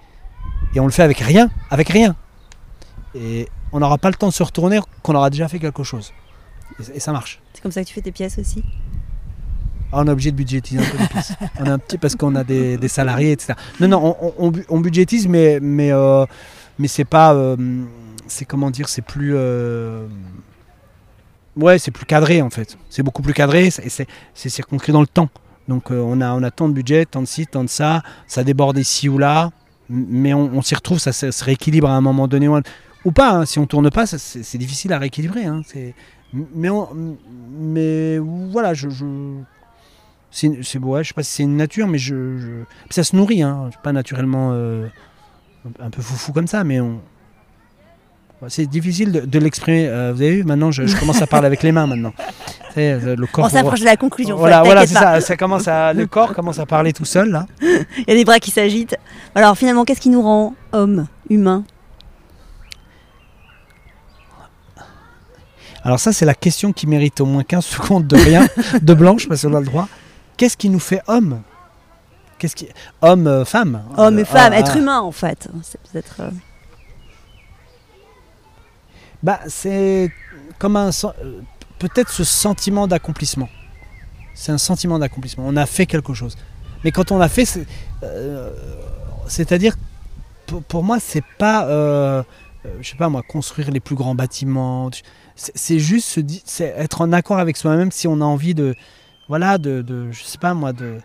[0.76, 2.16] Et on le fait avec rien, avec rien.
[3.16, 6.12] Et on n'aura pas le temps de se retourner qu'on aura déjà fait quelque chose.
[6.80, 7.39] Et, et ça marche.
[7.53, 8.64] C'est comme ça que tu fais tes pièces aussi?
[9.91, 11.34] Ah, on est obligé de budgétiser un peu les pièces.
[11.60, 13.53] on a un petit parce qu'on a des, des salariés, etc.
[13.80, 14.18] Non, non,
[14.70, 16.26] on budgétise, mais mais euh,
[16.78, 17.57] mais c'est pas, euh,
[18.30, 20.08] c'est comment dire, c'est plus, euh,
[21.58, 22.78] ouais, c'est plus cadré en fait.
[22.90, 24.08] C'est beaucoup plus cadré et c'est
[24.50, 25.30] circonscrit dans le temps.
[25.68, 28.02] Donc euh, on a on a tant de budget, tant de ci, tant de ça,
[28.28, 29.52] ça déborde ici ou là,
[29.90, 33.32] mais on, s'y retrouve, ça, se rééquilibre à un moment donné ou, pas.
[33.32, 33.46] hein.
[33.46, 35.46] Si on tourne pas, c'est difficile à rééquilibrer.
[35.46, 35.62] hein.
[36.34, 37.18] Mais on-
[37.52, 39.06] mais voilà, je, je
[40.32, 43.42] c'est ouais, je sais pas si c'est une nature, mais je, ça se nourrit.
[43.42, 43.72] Hein.
[43.84, 44.88] Pas naturellement euh,
[45.80, 47.02] un- peu foufou comme ça, mais on
[48.48, 49.88] c'est difficile de, de l'exprimer.
[49.88, 52.14] Euh, vous avez vu Maintenant, je, je commence à parler avec les mains maintenant.
[52.78, 53.46] Euh, le corps.
[53.46, 54.38] On s'approche de la conclusion.
[54.38, 55.20] Voilà, voilà, c'est ça.
[55.20, 57.46] Ça commence à, le corps commence à parler tout seul là.
[57.62, 58.96] Il y a des bras qui s'agitent.
[59.36, 61.66] Alors finalement, qu'est-ce qui nous rend homme, humain
[65.84, 68.48] Alors ça, c'est la question qui mérite au moins 15 secondes de rien,
[68.82, 69.88] de blanche, parce qu'on a le droit.
[70.38, 71.42] Qu'est-ce qui nous fait homme
[72.38, 72.70] Qu'est-ce qui
[73.02, 74.80] homme, euh, femme Homme et Euh, femme, ah, être ah.
[74.80, 75.50] humain en fait.
[75.64, 76.22] C'est peut-être.
[79.22, 80.11] Bah, c'est
[80.57, 81.41] comme un euh,
[81.78, 83.49] peut-être ce sentiment d'accomplissement.
[84.34, 85.43] C'est un sentiment d'accomplissement.
[85.47, 86.38] On a fait quelque chose.
[86.84, 87.65] Mais quand on a fait, c'est,
[88.03, 88.51] euh,
[89.28, 89.76] c'est-à-dire
[90.45, 92.24] pour, pour moi, c'est pas, euh,
[92.80, 94.89] je sais pas moi, construire les plus grands bâtiments.
[95.36, 96.20] C'est, juste
[96.59, 98.76] être en accord avec soi-même si on a envie de,
[99.28, 100.99] voilà, de, de je sais pas moi, de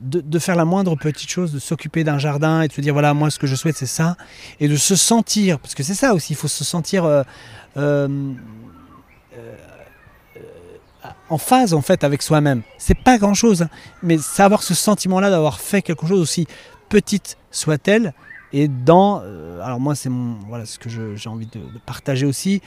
[0.00, 3.14] de, faire la moindre petite chose, de s'occuper d'un jardin et de se dire voilà
[3.14, 4.16] moi ce que je souhaite c'est ça.
[4.60, 7.22] Et de se sentir parce que c'est ça aussi il faut se sentir euh,
[7.76, 8.32] euh,
[9.36, 9.54] euh,
[11.28, 12.62] en phase en fait avec soi-même.
[12.78, 13.66] C'est pas grand chose
[14.02, 16.46] mais savoir ce sentiment là d'avoir fait quelque chose aussi
[16.88, 18.12] petite soit-elle
[18.52, 19.22] et dans
[19.62, 20.10] alors moi c'est
[20.48, 22.62] voilà ce que j'ai envie de, de partager aussi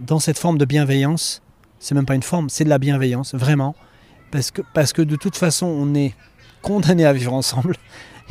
[0.00, 1.42] dans cette forme de bienveillance
[1.78, 3.74] c'est même pas une forme c'est de la bienveillance vraiment
[4.36, 6.14] parce que parce que de toute façon on est
[6.60, 7.76] condamné à vivre ensemble.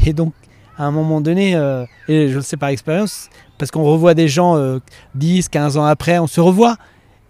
[0.06, 0.34] Et donc
[0.78, 4.28] à un moment donné euh, et je le sais par expérience parce qu'on revoit des
[4.28, 4.80] gens euh,
[5.16, 6.78] 10 15 ans après on se revoit.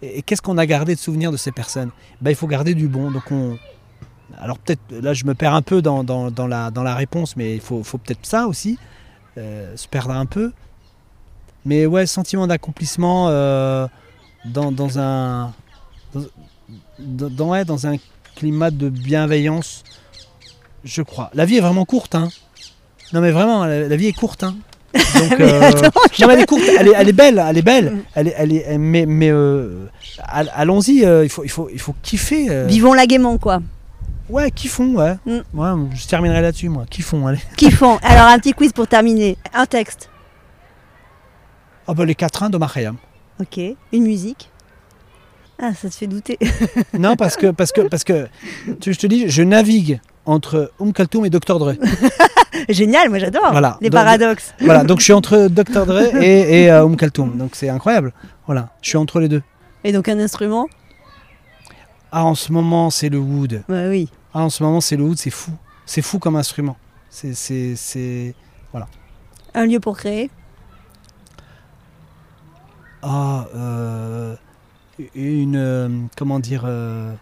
[0.01, 1.91] Et, qu'est-ce qu'on a gardé de souvenirs de ces personnes?
[2.19, 3.11] Ben, il faut garder du bon.
[3.11, 3.57] Donc on
[4.37, 7.55] alors peut-être là je me perds un peu dans, dans, la, dans la réponse mais
[7.55, 8.77] il faut, faut peut-être ça aussi
[9.37, 10.51] euh, se perdre un peu.
[11.63, 13.87] Mais ouais sentiment d'accomplissement euh,
[14.43, 15.53] dans, un
[16.99, 17.97] dans- ouais, dans un
[18.35, 19.83] climat de bienveillance
[20.83, 22.29] je crois la vie est vraiment courte hein.
[23.13, 24.55] non mais vraiment la, la vie est courte hein.
[24.93, 25.03] donc
[25.39, 27.57] Mais euh, attends, je- non, mais elle est courte, elle est, elle est belle, elle
[27.57, 27.97] est belle.
[28.13, 29.87] Elle est, elle est, mais mais euh,
[30.23, 32.47] all- allons-y, euh, il, faut, il, faut, il faut kiffer.
[32.49, 32.65] euh.
[32.67, 33.61] Vivons-la gaiement quoi.
[34.29, 35.15] Ouais, kiffons, ouais.
[35.25, 35.39] Mm.
[35.53, 35.69] ouais.
[35.95, 36.85] Je terminerai là-dessus, moi.
[36.89, 37.39] Kiffons, allez.
[37.57, 37.97] Kiffons.
[38.03, 39.37] Alors un petit quiz pour terminer.
[39.53, 40.09] Un texte.
[41.87, 42.95] Ah bah les quatrains de Mariam.
[43.41, 43.59] Ok.
[43.91, 44.49] Une musique.
[45.61, 46.37] Ah, ça te fait douter.
[46.97, 48.27] Non, parce que, parce que, parce que,
[48.81, 51.59] tu, je te dis, je navigue entre Oum Kaltoum et Dr.
[51.59, 51.73] Dre.
[52.69, 53.51] Génial, moi j'adore.
[53.51, 53.77] Voilà.
[53.81, 54.53] Les Donc- paradoxes.
[54.59, 55.85] Voilà, donc je suis entre Dr.
[55.85, 56.85] Dre et, et euh.
[56.87, 58.13] Donc c'est incroyable.
[58.45, 59.43] Voilà, je suis entre les deux.
[59.83, 60.67] Et donc un instrument?
[62.11, 63.63] Ah, en ce moment, c'est le wood.
[63.69, 64.09] Oui.
[64.33, 65.51] Ah, en ce moment, c'est le oud, c'est fou.
[65.85, 66.77] C'est fou comme instrument.
[67.09, 68.33] C'est, c'est, c'est...
[69.53, 70.29] Un lieu pour créer?
[73.01, 74.35] Ah, euh,
[75.15, 75.55] une...
[75.55, 76.63] euh, comment dire...
[76.65, 77.13] euh,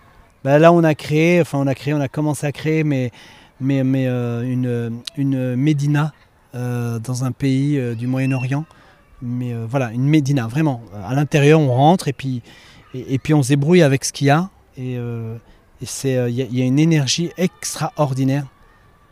[0.43, 3.11] bah là, on a créé, enfin, on a créé, on a commencé à créer, mais,
[3.61, 6.11] mais, mais euh, une, une médina
[6.53, 8.65] dans un pays du Moyen-Orient.
[9.23, 10.83] Mais voilà, une médina, vraiment.
[11.03, 12.43] À l'intérieur, on rentre et puis,
[12.93, 14.49] et, puis on se débrouille avec ce qu'il y a.
[14.77, 14.99] Et,
[15.83, 18.45] c'est, il y, a- il une énergie extraordinaire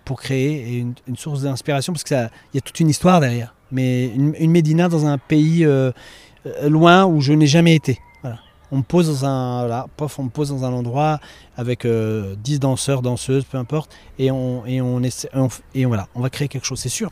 [0.05, 3.55] pour créer et une, source d'inspiration parce qu'il y a toute une histoire derrière.
[3.71, 5.65] Mais une, médina dans un pays
[6.67, 7.97] loin où je n'ai jamais été.
[8.71, 11.19] On me pose dans un, voilà, pof, on me pose dans un endroit
[11.57, 15.83] avec euh, 10 danseurs, danseuses, peu importe, et on, et on essaie, on f- et
[15.85, 17.11] voilà, on va créer quelque chose, c'est sûr.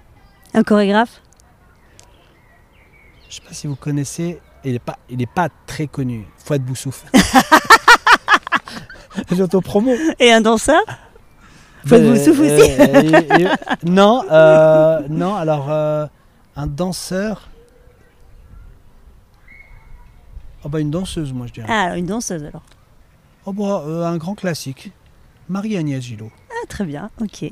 [0.54, 1.22] Un chorégraphe?
[3.30, 6.26] Je sais pas si vous connaissez, il n'est pas, il est pas très connu.
[6.44, 7.04] Fouad Boussouf.
[9.32, 9.94] J'auto-promo.
[10.20, 10.80] Et un danseur?
[11.86, 12.50] Fouad Euh, Boussouf aussi?
[12.80, 13.02] euh,
[13.38, 13.48] et- et-
[13.84, 16.08] non, euh, non, alors euh,
[16.56, 17.49] un danseur.
[20.64, 21.68] Oh bah une danseuse, moi je dirais.
[21.70, 22.64] Ah, une danseuse alors.
[23.46, 24.92] Oh bah euh, un grand classique.
[25.48, 26.32] Marie-Agnès Gillot.
[26.52, 27.52] Ah, très bien, ok.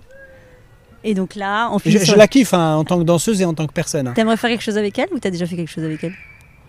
[1.03, 2.15] Et donc là, on Je, finit je sur...
[2.17, 4.07] la kiffe hein, en tant que danseuse et en tant que personne.
[4.07, 4.13] hein.
[4.13, 6.13] T'aimerais faire quelque chose avec elle ou t'as déjà fait quelque chose avec elle?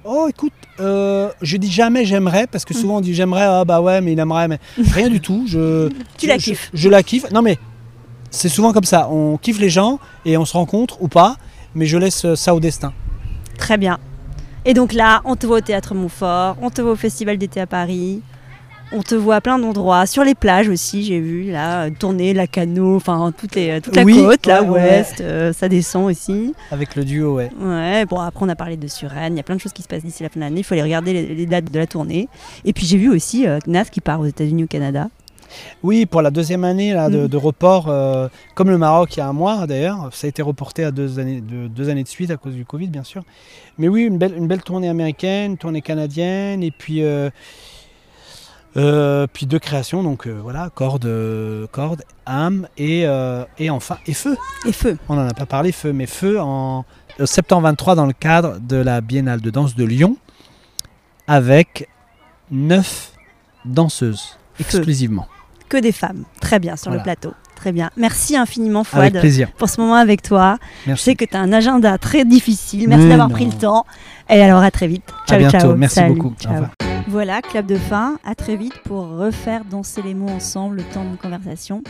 [0.04, 2.76] Oh écoute, euh, je dis jamais j'aimerais parce que Mm.
[2.76, 4.60] souvent on dit j'aimerais, ah bah ouais mais il aimerait, mais
[4.92, 5.44] rien du tout.
[5.48, 6.70] Je, Tu la je- kiffes.
[6.72, 7.30] je, je la kiffe.
[7.32, 7.58] Non mais
[8.30, 9.08] c'est souvent comme ça.
[9.10, 11.36] On kiffe les gens et on se rencontre ou pas,
[11.74, 12.92] mais je laisse ça au destin.
[13.58, 13.98] Très bien.
[14.64, 17.60] Et donc là, on te voit au Théâtre Montfort, on te voit au Festival d'été
[17.60, 18.20] à Paris,
[18.92, 22.46] on te voit à plein d'endroits, sur les plages aussi, j'ai vu, là, tourner, la
[22.46, 24.80] canot, enfin, toute, les, toute la Oui, côte, là, ouais, ouais.
[24.80, 26.54] ouest, euh, ça descend aussi.
[26.70, 27.50] Avec le duo, ouais.
[27.60, 29.82] Ouais, bon, après, on a parlé de Suresnes, il y a plein de choses qui
[29.82, 31.78] se passent d'ici la fin de l'année, il faut aller regarder les, les dates de
[31.78, 32.28] la tournée.
[32.64, 35.08] Et puis, j'ai vu aussi euh, Nat qui part aux États-Unis, au Canada.
[35.82, 39.22] Oui, pour la deuxième année là, de, de report, euh, comme le Maroc il y
[39.22, 42.08] a un mois d'ailleurs, ça a été reporté à deux années, de, deux années de
[42.08, 43.22] suite à cause du Covid, bien sûr.
[43.78, 47.30] Mais oui, une belle, une belle tournée américaine, une tournée canadienne, et puis, euh,
[48.76, 51.08] euh, puis deux créations, donc voilà, corde,
[51.70, 53.06] corde, âme, et,
[53.58, 54.36] et enfin, et feu.
[54.66, 54.98] Et feu.
[55.08, 56.84] On n'en a pas parlé, feu, mais feu en
[57.24, 60.16] septembre 23 dans le cadre de la Biennale de danse de Lyon,
[61.26, 61.88] avec
[62.50, 63.12] neuf
[63.64, 64.82] danseuses Feu.
[65.68, 66.24] Que des femmes.
[66.40, 67.32] Très bien, sur le plateau.
[67.54, 67.90] Très bien.
[67.96, 69.50] Merci infiniment, Avec Fouad, plaisir.
[69.58, 70.58] pour ce moment avec toi.
[70.84, 71.04] Je Merci.
[71.04, 72.88] sais que tu as un agenda très difficile.
[72.88, 73.34] Merci Mais d'avoir non.
[73.34, 73.84] pris le temps.
[74.30, 75.02] Et alors, à très vite.
[75.24, 75.58] À Ciao, bientôt.
[75.58, 75.74] ciao.
[75.76, 76.14] Merci Salut.
[76.14, 76.34] beaucoup.
[76.38, 76.52] Au Ciao.
[76.52, 76.70] revoir.
[77.08, 78.18] Voilà, clap de fin.
[78.24, 81.82] À très vite pour refaire danser les mots ensemble le temps d'une conversation.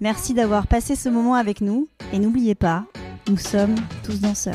[0.00, 1.86] Merci d'avoir passé ce moment avec nous.
[2.12, 2.84] Et n'oubliez pas,
[3.28, 4.54] nous sommes tous danseurs.